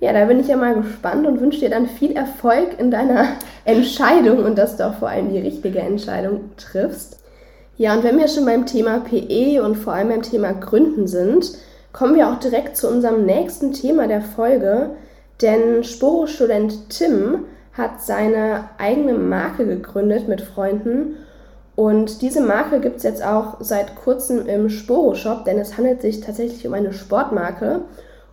Ja, 0.00 0.12
da 0.12 0.26
bin 0.26 0.40
ich 0.40 0.48
ja 0.48 0.56
mal 0.56 0.74
gespannt 0.74 1.26
und 1.26 1.40
wünsche 1.40 1.60
dir 1.60 1.70
dann 1.70 1.86
viel 1.86 2.12
Erfolg 2.12 2.78
in 2.78 2.90
deiner 2.90 3.28
Entscheidung 3.64 4.44
und 4.44 4.58
dass 4.58 4.76
du 4.76 4.86
auch 4.86 4.94
vor 4.94 5.08
allem 5.08 5.30
die 5.32 5.38
richtige 5.38 5.80
Entscheidung 5.80 6.50
triffst. 6.58 7.18
Ja, 7.78 7.94
und 7.94 8.04
wenn 8.04 8.18
wir 8.18 8.28
schon 8.28 8.44
beim 8.44 8.66
Thema 8.66 9.00
PE 9.00 9.62
und 9.62 9.76
vor 9.76 9.94
allem 9.94 10.08
beim 10.08 10.22
Thema 10.22 10.52
Gründen 10.52 11.06
sind, 11.06 11.52
kommen 11.94 12.14
wir 12.14 12.28
auch 12.28 12.38
direkt 12.38 12.76
zu 12.76 12.88
unserem 12.88 13.24
nächsten 13.24 13.72
Thema 13.72 14.06
der 14.06 14.20
Folge, 14.20 14.90
denn 15.40 15.82
Sporo-Student 15.82 16.90
Tim 16.90 17.46
hat 17.72 18.02
seine 18.02 18.70
eigene 18.78 19.14
Marke 19.14 19.66
gegründet 19.66 20.28
mit 20.28 20.40
Freunden. 20.40 21.16
Und 21.76 22.20
diese 22.22 22.40
Marke 22.40 22.80
gibt 22.80 22.98
es 22.98 23.02
jetzt 23.04 23.24
auch 23.24 23.56
seit 23.60 23.96
kurzem 23.96 24.46
im 24.46 24.68
Sporo-Shop, 24.68 25.44
denn 25.44 25.58
es 25.58 25.76
handelt 25.76 26.02
sich 26.02 26.20
tatsächlich 26.20 26.66
um 26.66 26.74
eine 26.74 26.92
Sportmarke. 26.92 27.82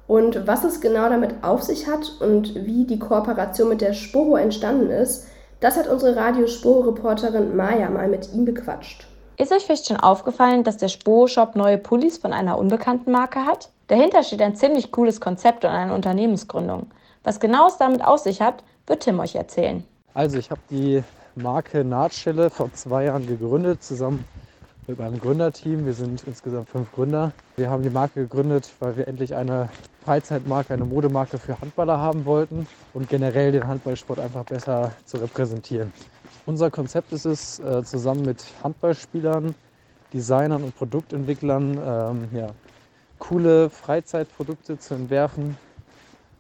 Und 0.08 0.48
was 0.48 0.64
es 0.64 0.82
genau 0.82 1.10
damit 1.10 1.44
auf 1.44 1.64
sich 1.64 1.88
hat 1.88 2.12
und 2.20 2.56
wie 2.66 2.86
die 2.86 3.00
Kooperation 3.00 3.70
mit 3.70 3.82
der 3.82 3.94
Sporo 3.94 4.38
entstanden 4.38 4.90
ist, 4.90 5.28
das 5.60 5.76
hat 5.76 5.88
unsere 5.88 6.16
Radio 6.16 6.48
Sporo-Reporterin 6.48 7.56
Maja 7.56 7.90
mal 7.90 8.08
mit 8.08 8.32
ihm 8.34 8.46
bequatscht. 8.46 9.08
Ist 9.38 9.52
euch 9.52 9.66
vielleicht 9.66 9.88
schon 9.88 10.00
aufgefallen, 10.00 10.64
dass 10.64 10.78
der 10.78 10.88
Sporo-Shop 10.88 11.56
neue 11.56 11.78
Pullis 11.78 12.18
von 12.18 12.34
einer 12.34 12.58
unbekannten 12.58 13.12
Marke 13.12 13.46
hat? 13.46 13.70
Dahinter 13.88 14.24
steht 14.24 14.42
ein 14.42 14.56
ziemlich 14.56 14.92
cooles 14.92 15.22
Konzept 15.22 15.64
und 15.64 15.72
eine 15.72 15.94
Unternehmensgründung. 15.94 16.88
Was 17.24 17.40
genau 17.40 17.68
es 17.68 17.78
damit 17.78 18.04
auf 18.04 18.20
sich 18.20 18.42
hat, 18.42 18.64
wird 18.88 19.04
Tim 19.04 19.20
euch 19.20 19.36
erzählen. 19.36 19.84
Also 20.14 20.38
ich 20.38 20.50
habe 20.50 20.62
die 20.70 21.04
Marke 21.36 21.84
Nahtstelle 21.84 22.50
vor 22.50 22.74
zwei 22.74 23.06
Jahren 23.06 23.28
gegründet, 23.28 23.84
zusammen 23.84 24.26
mit 24.88 24.98
meinem 24.98 25.20
Gründerteam. 25.20 25.86
Wir 25.86 25.94
sind 25.94 26.24
insgesamt 26.26 26.70
fünf 26.70 26.92
Gründer. 26.94 27.34
Wir 27.58 27.70
haben 27.70 27.84
die 27.84 27.90
Marke 27.90 28.22
gegründet, 28.22 28.72
weil 28.80 28.98
wir 28.98 29.08
endlich 29.08 29.36
eine 29.36 29.70
Freizeitmarke, 30.04 30.74
eine 30.74 30.86
Modemarke 30.86 31.38
für 31.38 31.60
Handballer 31.60 32.00
haben 32.00 32.26
wollten 32.26 32.66
und 32.94 33.10
generell 33.10 33.52
den 33.52 33.68
Handballsport 33.68 34.20
einfach 34.20 34.46
besser 34.46 34.94
zu 35.06 35.18
repräsentieren. 35.18 35.92
Unser 36.46 36.72
Konzept 36.72 37.12
ist 37.12 37.26
es, 37.26 37.60
äh, 37.60 37.84
zusammen 37.84 38.22
mit 38.22 38.44
Handballspielern, 38.64 39.54
Designern 40.14 40.64
und 40.64 40.76
Produktentwicklern 40.78 41.78
ähm, 41.86 42.30
ja, 42.32 42.48
coole 43.20 43.70
Freizeitprodukte 43.70 44.80
zu 44.80 44.94
entwerfen 44.94 45.58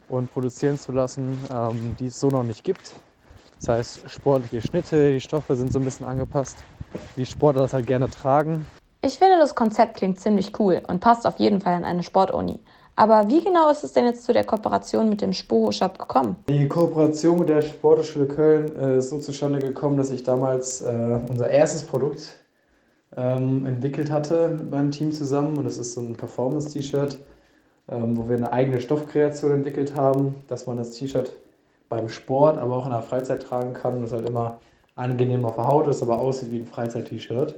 und 0.09 0.31
produzieren 0.33 0.77
zu 0.77 0.91
lassen, 0.91 1.37
ähm, 1.51 1.95
die 1.99 2.07
es 2.07 2.19
so 2.19 2.29
noch 2.29 2.43
nicht 2.43 2.63
gibt. 2.63 2.93
Das 3.59 3.69
heißt, 3.69 4.09
sportliche 4.09 4.61
Schnitte, 4.61 5.13
die 5.13 5.21
Stoffe 5.21 5.55
sind 5.55 5.73
so 5.73 5.79
ein 5.79 5.85
bisschen 5.85 6.05
angepasst, 6.05 6.57
wie 7.15 7.25
Sportler 7.25 7.63
das 7.63 7.73
halt 7.73 7.87
gerne 7.87 8.09
tragen. 8.09 8.65
Ich 9.01 9.17
finde, 9.17 9.37
das 9.39 9.55
Konzept 9.55 9.97
klingt 9.97 10.19
ziemlich 10.19 10.59
cool 10.59 10.81
und 10.87 10.99
passt 10.99 11.25
auf 11.25 11.37
jeden 11.37 11.61
Fall 11.61 11.73
an 11.73 11.83
eine 11.83 12.03
Sportuni. 12.03 12.59
Aber 12.95 13.27
wie 13.29 13.43
genau 13.43 13.69
ist 13.69 13.83
es 13.83 13.93
denn 13.93 14.05
jetzt 14.05 14.23
zu 14.23 14.33
der 14.33 14.43
Kooperation 14.43 15.07
mit 15.07 15.21
dem 15.21 15.31
Spoho 15.31 15.71
Shop 15.71 15.99
gekommen? 15.99 16.35
Die 16.49 16.67
Kooperation 16.67 17.37
mit 17.37 17.49
der 17.49 17.61
Sporthochschule 17.61 18.25
Köln 18.25 18.75
äh, 18.75 18.97
ist 18.97 19.11
so 19.11 19.19
zustande 19.19 19.59
gekommen, 19.59 19.97
dass 19.97 20.09
ich 20.09 20.23
damals 20.23 20.81
äh, 20.81 21.19
unser 21.29 21.47
erstes 21.47 21.83
Produkt 21.83 22.35
ähm, 23.15 23.67
entwickelt 23.67 24.09
hatte 24.09 24.49
mit 24.49 24.71
meinem 24.71 24.89
Team 24.89 25.11
zusammen. 25.11 25.57
Und 25.57 25.65
das 25.65 25.77
ist 25.77 25.93
so 25.93 26.01
ein 26.01 26.15
Performance-T-Shirt, 26.15 27.19
ähm, 27.89 28.17
wo 28.17 28.27
wir 28.29 28.37
eine 28.37 28.51
eigene 28.51 28.81
Stoffkreation 28.81 29.51
entwickelt 29.51 29.95
haben, 29.95 30.35
dass 30.47 30.67
man 30.67 30.77
das 30.77 30.91
T-Shirt 30.91 31.33
beim 31.89 32.09
Sport, 32.09 32.57
aber 32.57 32.75
auch 32.75 32.85
in 32.85 32.91
der 32.91 33.01
Freizeit 33.01 33.43
tragen 33.43 33.73
kann. 33.73 34.01
Das 34.01 34.11
halt 34.11 34.27
immer 34.27 34.59
angenehm 34.95 35.45
auf 35.45 35.55
der 35.55 35.67
Haut 35.67 35.87
ist, 35.87 36.01
aber 36.01 36.19
aussieht 36.19 36.51
wie 36.51 36.59
ein 36.59 36.65
Freizeit-T-Shirt. 36.65 37.55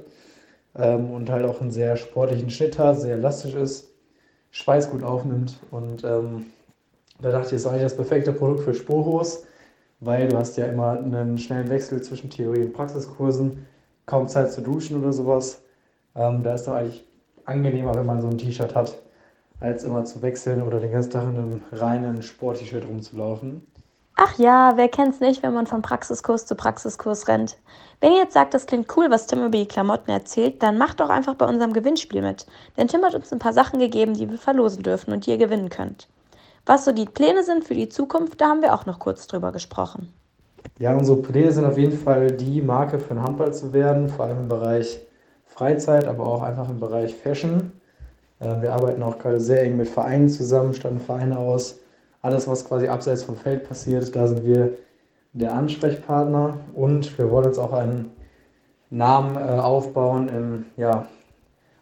Ähm, 0.76 1.10
und 1.10 1.30
halt 1.30 1.44
auch 1.44 1.60
einen 1.60 1.70
sehr 1.70 1.96
sportlichen 1.96 2.50
Schnitt 2.50 2.78
hat, 2.78 3.00
sehr 3.00 3.16
elastisch 3.16 3.54
ist 3.54 3.90
Schweiß 4.50 4.90
gut 4.90 5.02
aufnimmt. 5.02 5.58
Und 5.70 6.04
ähm, 6.04 6.46
da 7.20 7.30
dachte 7.30 7.46
ich, 7.46 7.50
das 7.52 7.62
ist 7.62 7.66
eigentlich 7.66 7.82
das 7.82 7.96
perfekte 7.96 8.32
Produkt 8.32 8.60
für 8.60 8.74
Sporos, 8.74 9.44
weil 10.00 10.28
du 10.28 10.36
hast 10.38 10.56
ja 10.56 10.66
immer 10.66 10.92
einen 10.92 11.38
schnellen 11.38 11.68
Wechsel 11.70 12.02
zwischen 12.02 12.30
Theorie 12.30 12.64
und 12.64 12.72
Praxiskursen, 12.72 13.66
kaum 14.06 14.28
Zeit 14.28 14.52
zu 14.52 14.62
duschen 14.62 15.00
oder 15.00 15.12
sowas. 15.12 15.62
Ähm, 16.14 16.42
da 16.42 16.54
ist 16.54 16.66
doch 16.66 16.74
eigentlich 16.74 17.04
angenehmer, 17.44 17.94
wenn 17.94 18.06
man 18.06 18.20
so 18.20 18.28
ein 18.28 18.38
T-Shirt 18.38 18.74
hat, 18.74 18.98
als 19.60 19.84
immer 19.84 20.04
zu 20.04 20.22
wechseln 20.22 20.62
oder 20.62 20.80
den 20.80 20.92
ganzen 20.92 21.10
Tag 21.10 21.24
in 21.24 21.36
einem 21.36 21.62
reinen 21.72 22.22
Sport-T-Shirt 22.22 22.86
rumzulaufen. 22.88 23.66
Ach 24.16 24.36
ja, 24.38 24.72
wer 24.76 24.88
kennt's 24.88 25.20
nicht, 25.20 25.42
wenn 25.42 25.54
man 25.54 25.66
von 25.66 25.80
Praxiskurs 25.80 26.44
zu 26.44 26.54
Praxiskurs 26.54 27.26
rennt? 27.28 27.56
Wenn 28.00 28.12
ihr 28.12 28.18
jetzt 28.18 28.34
sagt, 28.34 28.52
das 28.52 28.66
klingt 28.66 28.94
cool, 28.96 29.06
was 29.10 29.26
Tim 29.26 29.38
über 29.40 29.56
die 29.56 29.66
Klamotten 29.68 30.10
erzählt, 30.10 30.62
dann 30.62 30.76
macht 30.76 31.00
doch 31.00 31.08
einfach 31.08 31.36
bei 31.36 31.46
unserem 31.46 31.72
Gewinnspiel 31.72 32.20
mit. 32.20 32.46
Denn 32.76 32.88
Tim 32.88 33.02
hat 33.02 33.14
uns 33.14 33.32
ein 33.32 33.38
paar 33.38 33.54
Sachen 33.54 33.78
gegeben, 33.78 34.14
die 34.14 34.28
wir 34.28 34.36
verlosen 34.36 34.82
dürfen 34.82 35.12
und 35.12 35.24
die 35.24 35.30
ihr 35.30 35.38
gewinnen 35.38 35.70
könnt. 35.70 36.08
Was 36.66 36.84
so 36.84 36.92
die 36.92 37.06
Pläne 37.06 37.44
sind 37.44 37.64
für 37.64 37.74
die 37.74 37.88
Zukunft, 37.88 38.40
da 38.40 38.48
haben 38.48 38.62
wir 38.62 38.74
auch 38.74 38.84
noch 38.84 38.98
kurz 38.98 39.26
drüber 39.26 39.52
gesprochen. 39.52 40.12
Ja, 40.78 40.94
unsere 40.94 41.22
Pläne 41.22 41.52
sind 41.52 41.64
auf 41.64 41.78
jeden 41.78 41.98
Fall 41.98 42.30
die 42.32 42.60
Marke 42.60 42.98
für 42.98 43.14
den 43.14 43.22
Handball 43.22 43.54
zu 43.54 43.72
werden, 43.72 44.08
vor 44.08 44.26
allem 44.26 44.40
im 44.40 44.48
Bereich 44.48 45.00
Freizeit, 45.46 46.06
aber 46.06 46.26
auch 46.26 46.42
einfach 46.42 46.68
im 46.68 46.78
Bereich 46.78 47.14
Fashion. 47.14 47.72
Äh, 48.40 48.62
wir 48.62 48.72
arbeiten 48.72 49.02
auch 49.02 49.18
gerade 49.18 49.40
sehr 49.40 49.62
eng 49.62 49.76
mit 49.76 49.88
Vereinen 49.88 50.28
zusammen, 50.28 50.74
standen 50.74 51.00
Vereine 51.00 51.38
aus 51.38 51.78
alles, 52.22 52.46
was 52.48 52.64
quasi 52.66 52.88
abseits 52.88 53.22
vom 53.22 53.36
Feld 53.36 53.66
passiert, 53.66 54.14
da 54.14 54.26
sind 54.26 54.44
wir 54.44 54.76
der 55.32 55.54
Ansprechpartner 55.54 56.58
und 56.74 57.16
wir 57.16 57.30
wollen 57.30 57.46
uns 57.46 57.58
auch 57.58 57.72
einen 57.72 58.10
Namen 58.90 59.36
äh, 59.36 59.60
aufbauen 59.60 60.28
im, 60.28 60.66
ja, 60.76 61.06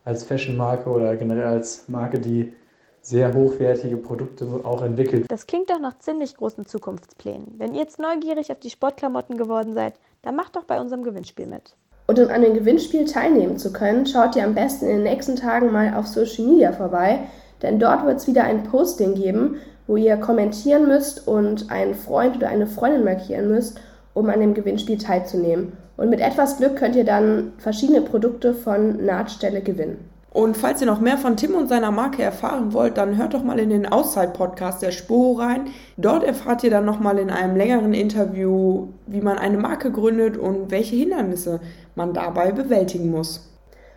als 0.04 0.24
Fashion-Marke 0.24 0.88
oder 0.90 1.16
generell 1.16 1.46
als 1.46 1.88
Marke, 1.88 2.18
die 2.18 2.52
sehr 3.00 3.32
hochwertige 3.32 3.96
Produkte 3.96 4.46
auch 4.64 4.82
entwickelt. 4.82 5.26
Das 5.28 5.46
klingt 5.46 5.70
doch 5.70 5.80
nach 5.80 5.98
ziemlich 5.98 6.36
großen 6.36 6.66
Zukunftsplänen. 6.66 7.54
Wenn 7.56 7.74
ihr 7.74 7.80
jetzt 7.80 7.98
neugierig 7.98 8.52
auf 8.52 8.60
die 8.60 8.70
Sportklamotten 8.70 9.38
geworden 9.38 9.74
seid, 9.74 9.94
dann 10.22 10.36
macht 10.36 10.56
doch 10.56 10.64
bei 10.64 10.80
unserem 10.80 11.02
Gewinnspiel 11.02 11.46
mit. 11.46 11.74
Und 12.10 12.18
um 12.18 12.30
an 12.30 12.40
dem 12.40 12.54
Gewinnspiel 12.54 13.04
teilnehmen 13.04 13.58
zu 13.58 13.70
können, 13.70 14.06
schaut 14.06 14.34
ihr 14.34 14.44
am 14.44 14.54
besten 14.54 14.86
in 14.86 14.96
den 14.96 15.02
nächsten 15.02 15.36
Tagen 15.36 15.70
mal 15.70 15.92
auf 15.94 16.06
Social 16.06 16.46
Media 16.46 16.72
vorbei, 16.72 17.20
denn 17.60 17.78
dort 17.78 18.06
wird 18.06 18.16
es 18.16 18.26
wieder 18.26 18.44
ein 18.44 18.62
Posting 18.62 19.14
geben, 19.14 19.56
wo 19.86 19.96
ihr 19.96 20.16
kommentieren 20.16 20.88
müsst 20.88 21.28
und 21.28 21.70
einen 21.70 21.94
Freund 21.94 22.36
oder 22.36 22.48
eine 22.48 22.66
Freundin 22.66 23.04
markieren 23.04 23.48
müsst, 23.48 23.78
um 24.14 24.30
an 24.30 24.40
dem 24.40 24.54
Gewinnspiel 24.54 24.96
teilzunehmen. 24.96 25.74
Und 25.98 26.08
mit 26.08 26.20
etwas 26.20 26.56
Glück 26.56 26.76
könnt 26.76 26.96
ihr 26.96 27.04
dann 27.04 27.52
verschiedene 27.58 28.00
Produkte 28.00 28.54
von 28.54 29.04
Nahtstelle 29.04 29.60
gewinnen. 29.60 29.98
Und 30.38 30.56
falls 30.56 30.80
ihr 30.80 30.86
noch 30.86 31.00
mehr 31.00 31.18
von 31.18 31.36
Tim 31.36 31.56
und 31.56 31.66
seiner 31.66 31.90
Marke 31.90 32.22
erfahren 32.22 32.72
wollt, 32.72 32.96
dann 32.96 33.16
hört 33.16 33.34
doch 33.34 33.42
mal 33.42 33.58
in 33.58 33.70
den 33.70 33.86
Outside-Podcast 33.86 34.80
der 34.80 34.92
Sporo 34.92 35.32
rein. 35.32 35.66
Dort 35.96 36.22
erfahrt 36.22 36.62
ihr 36.62 36.70
dann 36.70 36.84
nochmal 36.84 37.18
in 37.18 37.28
einem 37.28 37.56
längeren 37.56 37.92
Interview, 37.92 38.86
wie 39.08 39.20
man 39.20 39.36
eine 39.36 39.58
Marke 39.58 39.90
gründet 39.90 40.36
und 40.36 40.70
welche 40.70 40.94
Hindernisse 40.94 41.58
man 41.96 42.14
dabei 42.14 42.52
bewältigen 42.52 43.10
muss. 43.10 43.50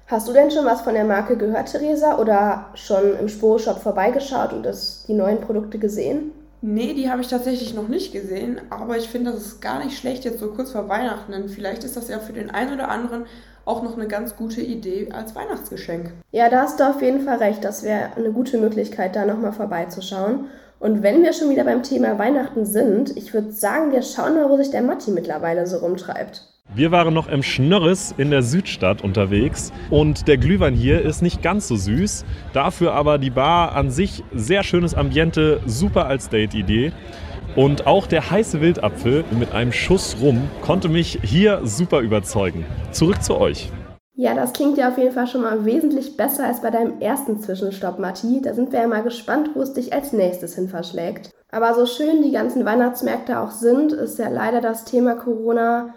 Hast 0.08 0.28
du 0.28 0.34
denn 0.34 0.50
schon 0.50 0.66
was 0.66 0.82
von 0.82 0.96
der 0.96 1.06
Marke 1.06 1.38
gehört, 1.38 1.72
Theresa, 1.72 2.18
oder 2.18 2.66
schon 2.74 3.20
im 3.20 3.30
Sporo-Shop 3.30 3.78
vorbeigeschaut 3.78 4.52
und 4.52 4.64
das, 4.64 5.06
die 5.08 5.14
neuen 5.14 5.42
Produkte 5.42 5.78
gesehen? 5.78 6.32
Nee, 6.64 6.94
die 6.94 7.10
habe 7.10 7.22
ich 7.22 7.28
tatsächlich 7.28 7.74
noch 7.74 7.88
nicht 7.88 8.14
gesehen, 8.14 8.62
aber 8.70 8.96
ich 8.96 9.10
finde, 9.10 9.32
das 9.32 9.42
ist 9.42 9.62
gar 9.62 9.84
nicht 9.84 9.98
schlecht 9.98 10.26
jetzt 10.26 10.40
so 10.40 10.52
kurz 10.52 10.72
vor 10.72 10.88
Weihnachten, 10.88 11.32
denn 11.32 11.50
vielleicht 11.50 11.84
ist 11.84 11.98
das 11.98 12.08
ja 12.08 12.20
für 12.20 12.34
den 12.34 12.52
einen 12.52 12.74
oder 12.74 12.90
anderen 12.90 13.26
auch 13.66 13.82
noch 13.82 13.96
eine 13.96 14.08
ganz 14.08 14.36
gute 14.36 14.62
Idee 14.62 15.10
als 15.12 15.36
Weihnachtsgeschenk. 15.36 16.12
Ja, 16.32 16.50
da 16.50 16.62
hast 16.62 16.80
du 16.80 16.88
auf 16.88 17.02
jeden 17.02 17.22
Fall 17.22 17.38
recht. 17.38 17.64
Das 17.64 17.84
wäre 17.84 18.16
eine 18.16 18.32
gute 18.32 18.58
Möglichkeit, 18.58 19.16
da 19.16 19.26
nochmal 19.26 19.54
vorbeizuschauen. 19.54 20.46
Und 20.80 21.04
wenn 21.04 21.24
wir 21.24 21.34
schon 21.34 21.50
wieder 21.50 21.64
beim 21.64 21.84
Thema 21.84 22.18
Weihnachten 22.18 22.66
sind, 22.66 23.16
ich 23.16 23.34
würde 23.34 23.52
sagen, 23.52 23.92
wir 23.92 24.02
schauen 24.02 24.36
mal, 24.36 24.50
wo 24.50 24.58
sich 24.58 24.72
der 24.72 24.82
Matti 24.82 25.12
mittlerweile 25.12 25.68
so 25.68 25.78
rumtreibt. 25.78 26.51
Wir 26.74 26.90
waren 26.90 27.14
noch 27.14 27.28
im 27.28 27.44
Schnörres 27.44 28.16
in 28.18 28.32
der 28.32 28.44
Südstadt 28.44 29.04
unterwegs 29.04 29.74
und 29.90 30.30
der 30.30 30.38
Glühwein 30.38 30.74
hier 30.74 31.02
ist 31.02 31.22
nicht 31.22 31.42
ganz 31.42 31.68
so 31.68 31.76
süß, 31.76 32.24
dafür 32.54 32.94
aber 32.94 33.18
die 33.18 33.30
Bar 33.30 33.76
an 33.76 33.92
sich 33.92 34.24
sehr 34.34 34.64
schönes 34.64 34.96
Ambiente, 34.96 35.60
super 35.66 36.06
als 36.06 36.30
Date-Idee. 36.30 36.94
Und 37.58 37.88
auch 37.88 38.08
der 38.08 38.32
heiße 38.32 38.62
Wildapfel 38.62 39.26
mit 39.38 39.52
einem 39.52 39.74
Schuss 39.74 40.16
rum 40.22 40.50
konnte 40.62 40.88
mich 40.88 41.20
hier 41.22 41.60
super 41.66 42.00
überzeugen. 42.00 42.66
Zurück 42.92 43.22
zu 43.22 43.36
euch. 43.36 43.70
Ja, 44.16 44.34
das 44.34 44.54
klingt 44.54 44.78
ja 44.78 44.90
auf 44.90 44.98
jeden 44.98 45.12
Fall 45.12 45.28
schon 45.28 45.42
mal 45.42 45.66
wesentlich 45.66 46.16
besser 46.16 46.46
als 46.46 46.62
bei 46.62 46.70
deinem 46.70 47.02
ersten 47.02 47.42
Zwischenstopp, 47.42 48.00
Matti. 48.00 48.42
Da 48.42 48.54
sind 48.54 48.72
wir 48.72 48.80
ja 48.80 48.88
mal 48.88 49.04
gespannt, 49.04 49.50
wo 49.56 49.62
es 49.62 49.74
dich 49.74 49.92
als 49.92 50.14
nächstes 50.14 50.56
hin 50.56 50.70
verschlägt. 50.70 51.32
Aber 51.52 51.74
so 51.74 51.86
schön 51.86 52.22
die 52.22 52.32
ganzen 52.32 52.64
Weihnachtsmärkte 52.64 53.42
auch 53.42 53.52
sind, 53.52 53.92
ist 53.92 54.20
ja 54.20 54.30
leider 54.30 54.62
das 54.62 54.86
Thema 54.86 55.16
Corona 55.16 55.94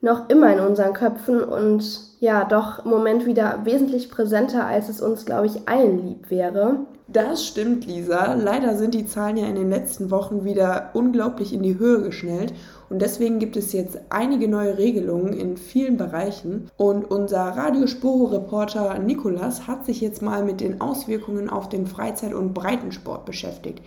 noch 0.00 0.28
immer 0.28 0.52
in 0.52 0.60
unseren 0.60 0.92
Köpfen 0.92 1.42
und 1.42 2.10
ja, 2.20 2.44
doch 2.44 2.84
im 2.84 2.90
Moment 2.90 3.26
wieder 3.26 3.60
wesentlich 3.64 4.10
präsenter, 4.10 4.66
als 4.66 4.88
es 4.88 5.00
uns, 5.00 5.24
glaube 5.24 5.46
ich, 5.46 5.68
allen 5.68 6.06
lieb 6.06 6.30
wäre. 6.30 6.80
Das 7.08 7.44
stimmt, 7.44 7.86
Lisa. 7.86 8.34
Leider 8.34 8.76
sind 8.76 8.94
die 8.94 9.06
Zahlen 9.06 9.36
ja 9.36 9.46
in 9.46 9.56
den 9.56 9.68
letzten 9.68 10.10
Wochen 10.12 10.44
wieder 10.44 10.90
unglaublich 10.92 11.52
in 11.52 11.62
die 11.62 11.78
Höhe 11.78 12.02
geschnellt 12.02 12.52
und 12.88 13.02
deswegen 13.02 13.40
gibt 13.40 13.56
es 13.56 13.72
jetzt 13.72 13.98
einige 14.10 14.46
neue 14.46 14.78
Regelungen 14.78 15.32
in 15.32 15.56
vielen 15.56 15.96
Bereichen 15.96 16.70
und 16.76 17.10
unser 17.10 17.40
Radiosporo-Reporter 17.40 18.98
Nikolas 19.00 19.66
hat 19.66 19.86
sich 19.86 20.00
jetzt 20.00 20.22
mal 20.22 20.44
mit 20.44 20.60
den 20.60 20.80
Auswirkungen 20.80 21.50
auf 21.50 21.68
den 21.68 21.86
Freizeit- 21.86 22.34
und 22.34 22.54
Breitensport 22.54 23.24
beschäftigt. 23.24 23.82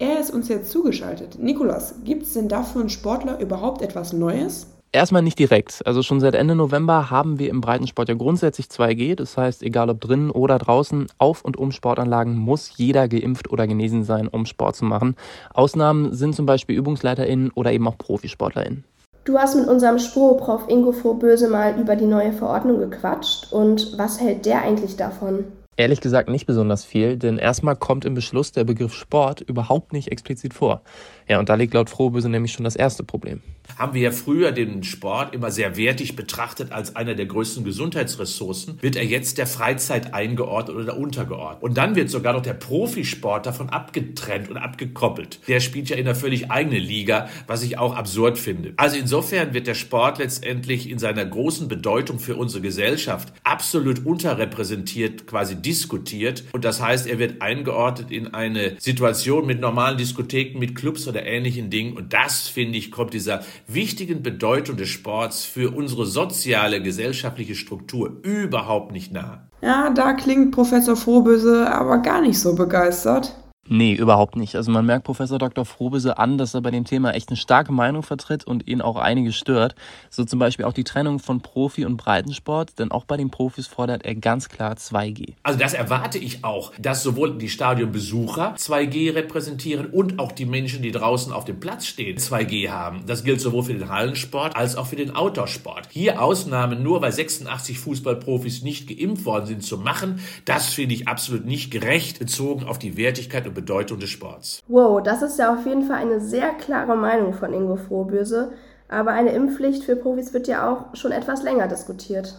Er 0.00 0.18
ist 0.18 0.32
uns 0.32 0.48
jetzt 0.48 0.72
zugeschaltet. 0.72 1.38
Nikolas, 1.38 1.94
gibt 2.02 2.24
es 2.24 2.32
denn 2.32 2.48
da 2.48 2.64
für 2.64 2.80
einen 2.80 2.88
Sportler 2.88 3.38
überhaupt 3.38 3.82
etwas 3.82 4.12
Neues? 4.12 4.66
Erstmal 4.94 5.22
nicht 5.22 5.40
direkt. 5.40 5.84
Also 5.86 6.04
schon 6.04 6.20
seit 6.20 6.36
Ende 6.36 6.54
November 6.54 7.10
haben 7.10 7.40
wir 7.40 7.50
im 7.50 7.60
Breitensport 7.60 8.08
ja 8.08 8.14
grundsätzlich 8.14 8.68
2G. 8.68 9.16
Das 9.16 9.36
heißt, 9.36 9.64
egal 9.64 9.90
ob 9.90 10.00
drinnen 10.00 10.30
oder 10.30 10.56
draußen, 10.56 11.08
auf 11.18 11.44
und 11.44 11.56
um 11.56 11.72
Sportanlagen 11.72 12.36
muss 12.36 12.70
jeder 12.76 13.08
geimpft 13.08 13.50
oder 13.50 13.66
genesen 13.66 14.04
sein, 14.04 14.28
um 14.28 14.46
Sport 14.46 14.76
zu 14.76 14.84
machen. 14.84 15.16
Ausnahmen 15.52 16.14
sind 16.14 16.36
zum 16.36 16.46
Beispiel 16.46 16.78
ÜbungsleiterInnen 16.78 17.50
oder 17.56 17.72
eben 17.72 17.88
auch 17.88 17.98
ProfisportlerInnen. 17.98 18.84
Du 19.24 19.36
hast 19.36 19.56
mit 19.56 19.66
unserem 19.66 19.98
Spuro-Prof 19.98 20.68
Ingo 20.68 20.92
Vorböse 20.92 21.48
mal 21.48 21.76
über 21.76 21.96
die 21.96 22.06
neue 22.06 22.32
Verordnung 22.32 22.78
gequatscht. 22.78 23.52
Und 23.52 23.98
was 23.98 24.20
hält 24.20 24.46
der 24.46 24.62
eigentlich 24.62 24.94
davon? 24.94 25.46
Ehrlich 25.76 26.00
gesagt 26.00 26.28
nicht 26.28 26.46
besonders 26.46 26.84
viel, 26.84 27.16
denn 27.16 27.36
erstmal 27.36 27.74
kommt 27.74 28.04
im 28.04 28.14
Beschluss 28.14 28.52
der 28.52 28.62
Begriff 28.64 28.94
Sport 28.94 29.40
überhaupt 29.40 29.92
nicht 29.92 30.12
explizit 30.12 30.54
vor. 30.54 30.82
Ja, 31.28 31.38
und 31.38 31.48
da 31.48 31.54
liegt 31.54 31.74
laut 31.74 31.90
Frohböse 31.90 32.28
nämlich 32.28 32.52
schon 32.52 32.64
das 32.64 32.76
erste 32.76 33.02
Problem. 33.02 33.40
Haben 33.78 33.94
wir 33.94 34.02
ja 34.02 34.10
früher 34.10 34.52
den 34.52 34.84
Sport 34.84 35.34
immer 35.34 35.50
sehr 35.50 35.76
wertig 35.76 36.16
betrachtet 36.16 36.70
als 36.70 36.96
einer 36.96 37.14
der 37.14 37.26
größten 37.26 37.64
Gesundheitsressourcen, 37.64 38.78
wird 38.82 38.94
er 38.94 39.04
jetzt 39.04 39.38
der 39.38 39.46
Freizeit 39.46 40.12
eingeordnet 40.12 40.76
oder 40.76 40.96
untergeordnet. 40.96 41.62
Und 41.62 41.76
dann 41.78 41.96
wird 41.96 42.10
sogar 42.10 42.34
noch 42.34 42.42
der 42.42 42.52
Profisport 42.52 43.46
davon 43.46 43.70
abgetrennt 43.70 44.50
und 44.50 44.58
abgekoppelt. 44.58 45.40
Der 45.48 45.60
spielt 45.60 45.88
ja 45.88 45.96
in 45.96 46.06
einer 46.06 46.14
völlig 46.14 46.50
eigenen 46.50 46.82
Liga, 46.82 47.28
was 47.46 47.62
ich 47.62 47.78
auch 47.78 47.96
absurd 47.96 48.38
finde. 48.38 48.74
Also 48.76 48.96
insofern 48.98 49.54
wird 49.54 49.66
der 49.66 49.74
Sport 49.74 50.18
letztendlich 50.18 50.90
in 50.90 50.98
seiner 50.98 51.24
großen 51.24 51.66
Bedeutung 51.66 52.18
für 52.18 52.36
unsere 52.36 52.60
Gesellschaft 52.60 53.32
absolut 53.44 54.04
unterrepräsentiert 54.04 55.26
quasi 55.26 55.56
diskutiert. 55.64 56.44
Und 56.52 56.64
das 56.64 56.80
heißt, 56.80 57.06
er 57.06 57.18
wird 57.18 57.42
eingeordnet 57.42 58.10
in 58.10 58.34
eine 58.34 58.76
Situation 58.78 59.46
mit 59.46 59.60
normalen 59.60 59.98
Diskotheken, 59.98 60.58
mit 60.58 60.74
Clubs 60.74 61.06
oder 61.08 61.24
ähnlichen 61.24 61.70
Dingen. 61.70 61.96
Und 61.96 62.12
das, 62.12 62.48
finde 62.48 62.78
ich, 62.78 62.90
kommt 62.90 63.14
dieser 63.14 63.40
wichtigen 63.66 64.22
Bedeutung 64.22 64.76
des 64.76 64.88
Sports 64.88 65.44
für 65.44 65.74
unsere 65.74 66.06
soziale, 66.06 66.82
gesellschaftliche 66.82 67.54
Struktur 67.54 68.20
überhaupt 68.22 68.92
nicht 68.92 69.12
nahe. 69.12 69.48
Ja, 69.62 69.90
da 69.90 70.12
klingt 70.12 70.52
Professor 70.52 70.96
Frohböse 70.96 71.72
aber 71.72 71.98
gar 71.98 72.20
nicht 72.20 72.38
so 72.38 72.54
begeistert. 72.54 73.34
Nee, 73.68 73.94
überhaupt 73.94 74.36
nicht. 74.36 74.56
Also 74.56 74.70
man 74.70 74.84
merkt 74.84 75.04
Professor 75.04 75.38
Dr. 75.38 75.64
Frohbese 75.64 76.18
an, 76.18 76.36
dass 76.36 76.54
er 76.54 76.60
bei 76.60 76.70
dem 76.70 76.84
Thema 76.84 77.12
echt 77.12 77.30
eine 77.30 77.36
starke 77.36 77.72
Meinung 77.72 78.02
vertritt 78.02 78.44
und 78.44 78.66
ihn 78.68 78.82
auch 78.82 78.96
einiges 78.96 79.36
stört. 79.36 79.74
So 80.10 80.24
zum 80.24 80.38
Beispiel 80.38 80.66
auch 80.66 80.72
die 80.72 80.84
Trennung 80.84 81.18
von 81.18 81.40
Profi- 81.40 81.86
und 81.86 81.96
Breitensport, 81.96 82.78
denn 82.78 82.90
auch 82.90 83.04
bei 83.04 83.16
den 83.16 83.30
Profis 83.30 83.66
fordert 83.66 84.04
er 84.04 84.14
ganz 84.14 84.48
klar 84.48 84.74
2G. 84.74 85.34
Also 85.42 85.58
das 85.58 85.72
erwarte 85.72 86.18
ich 86.18 86.44
auch, 86.44 86.72
dass 86.78 87.02
sowohl 87.02 87.38
die 87.38 87.48
Stadionbesucher 87.48 88.54
2G 88.56 89.14
repräsentieren 89.14 89.86
und 89.86 90.18
auch 90.18 90.32
die 90.32 90.46
Menschen, 90.46 90.82
die 90.82 90.92
draußen 90.92 91.32
auf 91.32 91.44
dem 91.44 91.58
Platz 91.58 91.86
stehen, 91.86 92.18
2G 92.18 92.68
haben. 92.68 93.04
Das 93.06 93.24
gilt 93.24 93.40
sowohl 93.40 93.62
für 93.62 93.74
den 93.74 93.88
Hallensport 93.88 94.56
als 94.56 94.76
auch 94.76 94.86
für 94.86 94.96
den 94.96 95.16
Outdoorsport. 95.16 95.88
Hier 95.90 96.20
Ausnahmen 96.22 96.82
nur, 96.82 97.00
weil 97.00 97.12
86 97.12 97.78
Fußballprofis 97.78 98.62
nicht 98.62 98.88
geimpft 98.88 99.24
worden 99.24 99.46
sind, 99.46 99.62
zu 99.62 99.78
machen, 99.78 100.20
das 100.44 100.68
finde 100.68 100.94
ich 100.94 101.08
absolut 101.08 101.46
nicht 101.46 101.70
gerecht 101.70 102.18
bezogen 102.18 102.64
auf 102.64 102.78
die 102.78 102.96
Wertigkeit 102.96 103.46
und 103.46 103.53
Bedeutung 103.54 103.98
des 103.98 104.10
Sports. 104.10 104.60
Wow, 104.68 105.02
das 105.02 105.22
ist 105.22 105.38
ja 105.38 105.54
auf 105.54 105.64
jeden 105.64 105.84
Fall 105.84 105.96
eine 105.96 106.20
sehr 106.20 106.50
klare 106.50 106.96
Meinung 106.96 107.32
von 107.32 107.52
Ingo 107.52 107.76
Frohböse. 107.76 108.52
Aber 108.88 109.12
eine 109.12 109.30
Impfpflicht 109.30 109.84
für 109.84 109.96
Profis 109.96 110.34
wird 110.34 110.46
ja 110.46 110.70
auch 110.70 110.94
schon 110.94 111.12
etwas 111.12 111.42
länger 111.42 111.68
diskutiert. 111.68 112.34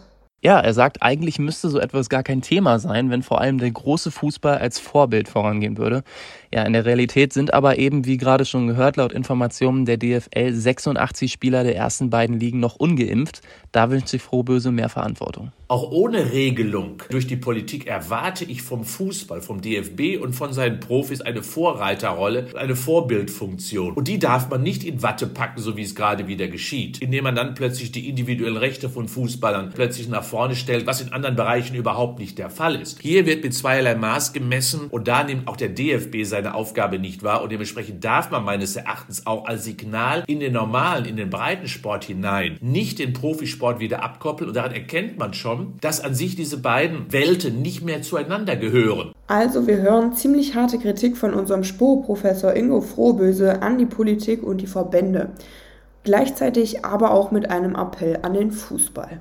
Ja, 0.45 0.59
er 0.59 0.75
sagt, 0.75 1.01
eigentlich 1.01 1.39
müsste 1.39 1.69
so 1.69 1.79
etwas 1.79 2.07
gar 2.07 2.21
kein 2.21 2.43
Thema 2.43 2.77
sein, 2.77 3.09
wenn 3.09 3.23
vor 3.23 3.41
allem 3.41 3.57
der 3.57 3.71
große 3.71 4.11
Fußball 4.11 4.59
als 4.59 4.77
Vorbild 4.77 5.27
vorangehen 5.27 5.79
würde. 5.79 6.03
Ja, 6.55 6.63
in 6.63 6.71
der 6.71 6.85
Realität 6.85 7.33
sind 7.33 7.53
aber 7.53 7.79
eben, 7.79 8.05
wie 8.05 8.15
gerade 8.15 8.45
schon 8.45 8.67
gehört, 8.67 8.95
laut 8.95 9.11
Informationen 9.11 9.83
der 9.83 9.97
DFL 9.97 10.53
86 10.53 11.29
Spieler 11.29 11.65
der 11.65 11.75
ersten 11.75 12.09
beiden 12.09 12.39
Ligen 12.39 12.61
noch 12.61 12.77
ungeimpft. 12.77 13.41
Da 13.73 13.91
wünscht 13.91 14.07
sich 14.07 14.21
Frohböse 14.21 14.71
mehr 14.71 14.87
Verantwortung. 14.87 15.51
Auch 15.67 15.91
ohne 15.91 16.31
Regelung 16.31 17.01
durch 17.09 17.27
die 17.27 17.35
Politik 17.35 17.87
erwarte 17.87 18.45
ich 18.45 18.61
vom 18.61 18.85
Fußball, 18.85 19.41
vom 19.41 19.61
DFB 19.61 20.21
und 20.21 20.33
von 20.33 20.53
seinen 20.53 20.79
Profis 20.79 21.21
eine 21.21 21.43
Vorreiterrolle, 21.43 22.47
eine 22.55 22.75
Vorbildfunktion. 22.75 23.93
Und 23.93 24.07
die 24.07 24.19
darf 24.19 24.49
man 24.49 24.61
nicht 24.61 24.85
in 24.85 25.01
Watte 25.01 25.27
packen, 25.27 25.59
so 25.59 25.75
wie 25.75 25.81
es 25.81 25.95
gerade 25.95 26.27
wieder 26.27 26.47
geschieht, 26.47 27.01
indem 27.01 27.25
man 27.25 27.35
dann 27.35 27.55
plötzlich 27.55 27.91
die 27.91 28.07
individuellen 28.07 28.57
Rechte 28.57 28.89
von 28.89 29.09
Fußballern 29.09 29.71
plötzlich 29.73 30.07
nach 30.07 30.23
vorne 30.23 30.55
stellt, 30.55 30.85
was 30.85 31.01
in 31.01 31.11
anderen 31.11 31.35
Bereichen 31.35 31.75
überhaupt 31.75 32.19
nicht 32.19 32.37
der 32.37 32.51
Fall 32.51 32.75
ist. 32.75 33.01
Hier 33.01 33.25
wird 33.25 33.43
mit 33.43 33.55
zweierlei 33.55 33.95
Maß 33.95 34.31
gemessen 34.31 34.87
und 34.89 35.09
da 35.09 35.23
nimmt 35.23 35.47
auch 35.47 35.57
der 35.57 35.69
DFB 35.69 36.23
seine 36.23 36.44
Aufgabe 36.53 36.99
nicht 36.99 37.23
wahr 37.23 37.41
und 37.41 37.51
dementsprechend 37.51 38.03
darf 38.03 38.29
man 38.29 38.43
meines 38.43 38.75
Erachtens 38.75 39.25
auch 39.25 39.45
als 39.45 39.63
Signal 39.63 40.23
in 40.27 40.39
den 40.39 40.53
normalen, 40.53 41.05
in 41.05 41.15
den 41.15 41.31
Breitensport 41.31 42.03
hinein 42.03 42.59
nicht 42.61 42.99
den 42.99 43.13
Profisport 43.13 43.79
wieder 43.79 44.03
abkoppeln 44.03 44.49
und 44.49 44.55
daran 44.55 44.73
erkennt 44.73 45.17
man 45.17 45.33
schon, 45.33 45.73
dass 45.81 46.01
an 46.01 46.13
sich 46.13 46.35
diese 46.35 46.57
beiden 46.57 47.11
Welten 47.11 47.61
nicht 47.61 47.83
mehr 47.83 48.01
zueinander 48.01 48.55
gehören. 48.55 49.13
Also 49.27 49.65
wir 49.65 49.77
hören 49.77 50.13
ziemlich 50.13 50.53
harte 50.53 50.77
Kritik 50.77 51.17
von 51.17 51.33
unserem 51.33 51.63
Spo-Professor 51.63 52.55
Ingo 52.55 52.81
Frohböse 52.81 53.61
an 53.61 53.77
die 53.77 53.87
Politik 53.87 54.43
und 54.43 54.61
die 54.61 54.67
Verbände. 54.67 55.29
Gleichzeitig 56.03 56.85
aber 56.85 57.11
auch 57.11 57.31
mit 57.31 57.49
einem 57.49 57.75
Appell 57.75 58.19
an 58.21 58.33
den 58.33 58.51
Fußball. 58.51 59.19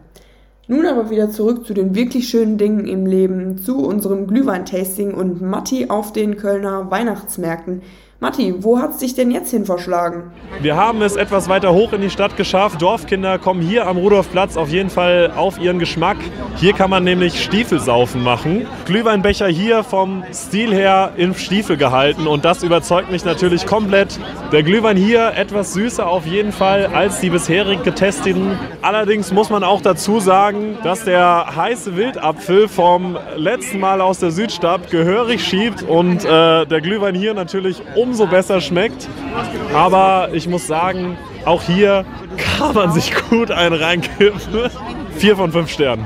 Nun 0.66 0.86
aber 0.86 1.10
wieder 1.10 1.30
zurück 1.30 1.66
zu 1.66 1.74
den 1.74 1.94
wirklich 1.94 2.28
schönen 2.28 2.56
Dingen 2.56 2.86
im 2.86 3.04
Leben, 3.04 3.58
zu 3.58 3.84
unserem 3.84 4.26
Glühwein-Tasting 4.26 5.12
und 5.12 5.42
Matti 5.42 5.90
auf 5.90 6.12
den 6.12 6.36
Kölner 6.36 6.90
Weihnachtsmärkten. 6.90 7.82
Matti, 8.24 8.54
wo 8.64 8.78
hat 8.78 8.92
es 8.92 8.96
dich 8.96 9.14
denn 9.14 9.30
jetzt 9.30 9.50
hin 9.50 9.66
verschlagen? 9.66 10.30
Wir 10.62 10.76
haben 10.76 11.02
es 11.02 11.14
etwas 11.14 11.50
weiter 11.50 11.74
hoch 11.74 11.92
in 11.92 12.00
die 12.00 12.08
Stadt 12.08 12.38
geschafft. 12.38 12.80
Dorfkinder 12.80 13.38
kommen 13.38 13.60
hier 13.60 13.86
am 13.86 13.98
Rudolfplatz 13.98 14.56
auf 14.56 14.70
jeden 14.70 14.88
Fall 14.88 15.30
auf 15.36 15.60
ihren 15.60 15.78
Geschmack. 15.78 16.16
Hier 16.56 16.72
kann 16.72 16.88
man 16.88 17.04
nämlich 17.04 17.44
Stiefelsaufen 17.44 18.22
machen. 18.22 18.66
Glühweinbecher 18.86 19.48
hier 19.48 19.84
vom 19.84 20.24
Stil 20.32 20.72
her 20.72 21.12
in 21.18 21.34
Stiefel 21.34 21.76
gehalten 21.76 22.26
und 22.26 22.46
das 22.46 22.62
überzeugt 22.62 23.10
mich 23.10 23.26
natürlich 23.26 23.66
komplett. 23.66 24.18
Der 24.52 24.62
Glühwein 24.62 24.96
hier 24.96 25.32
etwas 25.36 25.74
süßer 25.74 26.06
auf 26.06 26.24
jeden 26.24 26.52
Fall 26.52 26.86
als 26.86 27.20
die 27.20 27.28
bisherig 27.28 27.82
getesteten. 27.82 28.58
Allerdings 28.80 29.32
muss 29.32 29.50
man 29.50 29.62
auch 29.62 29.82
dazu 29.82 30.18
sagen, 30.18 30.78
dass 30.82 31.04
der 31.04 31.56
heiße 31.56 31.94
Wildapfel 31.94 32.68
vom 32.68 33.18
letzten 33.36 33.80
Mal 33.80 34.00
aus 34.00 34.20
der 34.20 34.30
Südstadt 34.30 34.90
gehörig 34.90 35.44
schiebt 35.44 35.82
und 35.82 36.24
äh, 36.24 36.64
der 36.64 36.80
Glühwein 36.80 37.14
hier 37.14 37.34
natürlich 37.34 37.82
umso 38.14 38.28
besser 38.28 38.60
schmeckt. 38.60 39.08
Aber 39.74 40.28
ich 40.32 40.48
muss 40.48 40.68
sagen, 40.68 41.18
auch 41.44 41.62
hier 41.62 42.04
kann 42.36 42.72
man 42.72 42.92
sich 42.92 43.12
gut 43.28 43.50
einen 43.50 43.74
reinkippen. 43.74 44.70
Vier 45.16 45.36
von 45.36 45.50
fünf 45.50 45.68
Sternen. 45.68 46.04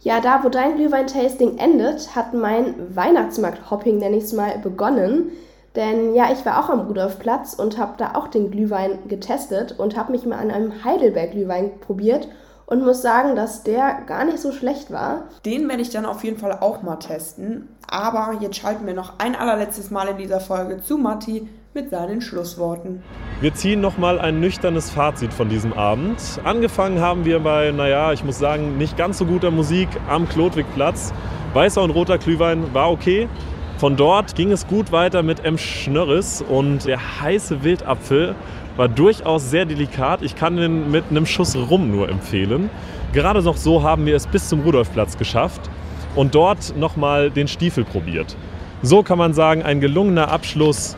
Ja, 0.00 0.22
da 0.22 0.40
wo 0.42 0.48
dein 0.48 0.76
Glühwein-Tasting 0.76 1.58
endet, 1.58 2.16
hat 2.16 2.32
mein 2.32 2.74
Weihnachtsmarkt-Hopping, 2.96 3.98
nenne 3.98 4.16
ich 4.16 4.24
es 4.24 4.32
mal, 4.32 4.56
begonnen. 4.58 5.32
Denn 5.76 6.14
ja, 6.14 6.32
ich 6.32 6.46
war 6.46 6.64
auch 6.64 6.70
am 6.70 6.80
Rudolfplatz 6.80 7.52
und 7.52 7.76
habe 7.76 7.92
da 7.98 8.12
auch 8.14 8.28
den 8.28 8.50
Glühwein 8.50 8.98
getestet 9.08 9.78
und 9.78 9.98
habe 9.98 10.12
mich 10.12 10.24
mal 10.24 10.38
an 10.38 10.50
einem 10.50 10.82
Heidelberg-Glühwein 10.82 11.72
probiert 11.80 12.26
und 12.70 12.84
muss 12.84 13.02
sagen, 13.02 13.34
dass 13.36 13.64
der 13.64 14.02
gar 14.06 14.24
nicht 14.24 14.38
so 14.38 14.52
schlecht 14.52 14.90
war. 14.90 15.24
Den 15.44 15.68
werde 15.68 15.82
ich 15.82 15.90
dann 15.90 16.06
auf 16.06 16.24
jeden 16.24 16.38
Fall 16.38 16.56
auch 16.60 16.82
mal 16.82 16.96
testen. 16.96 17.68
Aber 17.88 18.38
jetzt 18.40 18.56
schalten 18.56 18.86
wir 18.86 18.94
noch 18.94 19.14
ein 19.18 19.34
allerletztes 19.34 19.90
Mal 19.90 20.08
in 20.08 20.16
dieser 20.16 20.40
Folge 20.40 20.80
zu 20.80 20.96
Matti 20.96 21.48
mit 21.74 21.90
seinen 21.90 22.20
Schlussworten. 22.20 23.02
Wir 23.40 23.52
ziehen 23.54 23.80
nochmal 23.80 24.20
ein 24.20 24.38
nüchternes 24.38 24.88
Fazit 24.88 25.34
von 25.34 25.48
diesem 25.48 25.72
Abend. 25.72 26.20
Angefangen 26.44 27.00
haben 27.00 27.24
wir 27.24 27.40
bei, 27.40 27.72
naja, 27.72 28.12
ich 28.12 28.24
muss 28.24 28.38
sagen, 28.38 28.78
nicht 28.78 28.96
ganz 28.96 29.18
so 29.18 29.26
guter 29.26 29.50
Musik 29.50 29.88
am 30.08 30.28
Klodwigplatz. 30.28 31.12
Weißer 31.54 31.82
und 31.82 31.90
roter 31.90 32.18
Glühwein 32.18 32.72
war 32.72 32.90
okay. 32.92 33.28
Von 33.78 33.96
dort 33.96 34.34
ging 34.34 34.52
es 34.52 34.66
gut 34.66 34.92
weiter 34.92 35.22
mit 35.22 35.44
M. 35.44 35.58
Schnörres 35.58 36.44
und 36.46 36.86
der 36.86 37.20
heiße 37.20 37.64
Wildapfel 37.64 38.34
war 38.76 38.88
durchaus 38.88 39.50
sehr 39.50 39.64
delikat. 39.64 40.22
Ich 40.22 40.36
kann 40.36 40.56
den 40.56 40.90
mit 40.90 41.04
einem 41.10 41.26
Schuss 41.26 41.56
Rum 41.56 41.90
nur 41.90 42.08
empfehlen. 42.08 42.70
Gerade 43.12 43.42
noch 43.42 43.56
so 43.56 43.82
haben 43.82 44.06
wir 44.06 44.16
es 44.16 44.26
bis 44.26 44.48
zum 44.48 44.60
Rudolfplatz 44.60 45.16
geschafft 45.18 45.60
und 46.14 46.34
dort 46.34 46.76
nochmal 46.76 47.30
den 47.30 47.48
Stiefel 47.48 47.84
probiert. 47.84 48.36
So 48.82 49.02
kann 49.02 49.18
man 49.18 49.34
sagen, 49.34 49.62
ein 49.62 49.80
gelungener 49.80 50.30
Abschluss. 50.30 50.96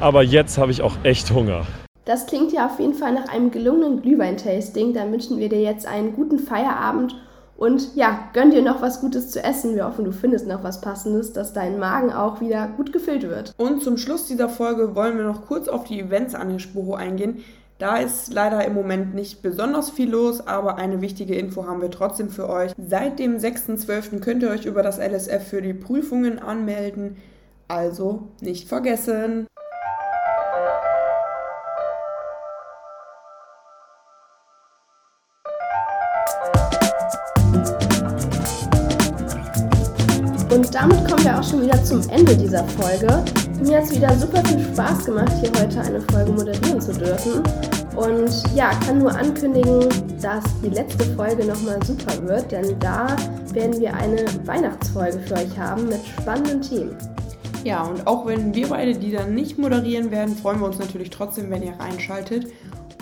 Aber 0.00 0.22
jetzt 0.22 0.58
habe 0.58 0.70
ich 0.70 0.82
auch 0.82 0.96
echt 1.02 1.30
Hunger. 1.30 1.66
Das 2.04 2.26
klingt 2.26 2.52
ja 2.52 2.66
auf 2.66 2.78
jeden 2.78 2.94
Fall 2.94 3.14
nach 3.14 3.28
einem 3.28 3.50
gelungenen 3.50 4.02
Glühwein-Tasting. 4.02 4.92
Da 4.92 5.10
wünschen 5.10 5.38
wir 5.38 5.48
dir 5.48 5.60
jetzt 5.60 5.86
einen 5.86 6.12
guten 6.12 6.38
Feierabend 6.38 7.16
und 7.56 7.94
ja, 7.94 8.28
gönn 8.32 8.50
dir 8.50 8.62
noch 8.62 8.82
was 8.82 9.00
Gutes 9.00 9.30
zu 9.30 9.42
essen. 9.42 9.74
Wir 9.74 9.86
hoffen, 9.86 10.04
du 10.04 10.12
findest 10.12 10.46
noch 10.46 10.62
was 10.62 10.80
Passendes, 10.80 11.32
dass 11.32 11.52
dein 11.52 11.78
Magen 11.78 12.12
auch 12.12 12.40
wieder 12.40 12.68
gut 12.76 12.92
gefüllt 12.92 13.22
wird. 13.22 13.54
Und 13.56 13.82
zum 13.82 13.96
Schluss 13.96 14.26
dieser 14.26 14.48
Folge 14.48 14.94
wollen 14.94 15.16
wir 15.16 15.24
noch 15.24 15.46
kurz 15.46 15.68
auf 15.68 15.84
die 15.84 16.00
Events 16.00 16.34
an 16.34 16.50
der 16.50 16.58
Spuro 16.58 16.94
eingehen. 16.94 17.42
Da 17.78 17.98
ist 17.98 18.32
leider 18.32 18.64
im 18.64 18.74
Moment 18.74 19.14
nicht 19.14 19.42
besonders 19.42 19.90
viel 19.90 20.10
los, 20.10 20.46
aber 20.46 20.76
eine 20.76 21.02
wichtige 21.02 21.34
Info 21.34 21.66
haben 21.66 21.82
wir 21.82 21.90
trotzdem 21.90 22.30
für 22.30 22.48
euch. 22.48 22.72
Seit 22.78 23.18
dem 23.18 23.36
6.12. 23.36 24.20
könnt 24.20 24.42
ihr 24.42 24.50
euch 24.50 24.64
über 24.64 24.82
das 24.82 24.98
LSF 24.98 25.46
für 25.46 25.60
die 25.60 25.74
Prüfungen 25.74 26.38
anmelden. 26.38 27.16
Also 27.68 28.28
nicht 28.40 28.68
vergessen. 28.68 29.46
Und 40.66 40.74
damit 40.74 41.08
kommen 41.08 41.24
wir 41.24 41.38
auch 41.38 41.44
schon 41.44 41.62
wieder 41.62 41.80
zum 41.84 42.00
Ende 42.10 42.36
dieser 42.36 42.64
Folge. 42.64 43.22
Mir 43.62 43.76
hat 43.76 43.84
es 43.84 43.94
wieder 43.94 44.12
super 44.18 44.44
viel 44.44 44.58
Spaß 44.64 45.04
gemacht, 45.04 45.32
hier 45.40 45.52
heute 45.62 45.80
eine 45.80 46.00
Folge 46.00 46.32
moderieren 46.32 46.80
zu 46.80 46.92
dürfen. 46.92 47.40
Und 47.94 48.42
ja, 48.52 48.70
kann 48.84 48.98
nur 48.98 49.14
ankündigen, 49.14 49.88
dass 50.20 50.42
die 50.64 50.70
letzte 50.70 51.04
Folge 51.14 51.46
nochmal 51.46 51.80
super 51.84 52.20
wird, 52.26 52.50
denn 52.50 52.76
da 52.80 53.16
werden 53.52 53.78
wir 53.78 53.94
eine 53.94 54.24
Weihnachtsfolge 54.44 55.20
für 55.20 55.34
euch 55.34 55.56
haben 55.56 55.86
mit 55.86 56.00
spannenden 56.04 56.60
Themen. 56.60 56.96
Ja, 57.62 57.84
und 57.84 58.04
auch 58.08 58.26
wenn 58.26 58.52
wir 58.52 58.68
beide 58.68 58.94
die 58.94 59.12
dann 59.12 59.36
nicht 59.36 59.58
moderieren 59.58 60.10
werden, 60.10 60.34
freuen 60.34 60.58
wir 60.58 60.66
uns 60.66 60.80
natürlich 60.80 61.10
trotzdem, 61.10 61.48
wenn 61.48 61.62
ihr 61.62 61.74
reinschaltet. 61.78 62.48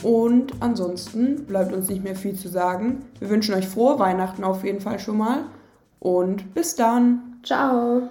Und 0.03 0.53
ansonsten 0.61 1.46
bleibt 1.46 1.72
uns 1.72 1.88
nicht 1.88 2.05
mehr 2.05 2.14
viel 2.14 2.35
zu 2.35 2.48
sagen. 2.48 3.07
Wir 3.20 3.31
wünschen 3.31 3.55
euch 3.55 3.66
frohe 3.66 3.98
Weihnachten 3.98 4.44
auf 4.44 4.64
jeden 4.64 4.83
Fall 4.83 4.98
schon 4.98 5.16
mal. 5.16 5.44
Und 5.98 6.53
bis 6.53 6.77
dann. 6.77 7.31
Ciao. 7.44 8.09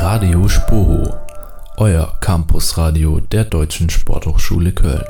Radio 0.00 0.46
Spoho, 0.48 1.18
euer 1.78 2.12
Campusradio 2.20 3.20
der 3.20 3.44
Deutschen 3.44 3.88
Sporthochschule 3.88 4.72
Köln. 4.72 5.06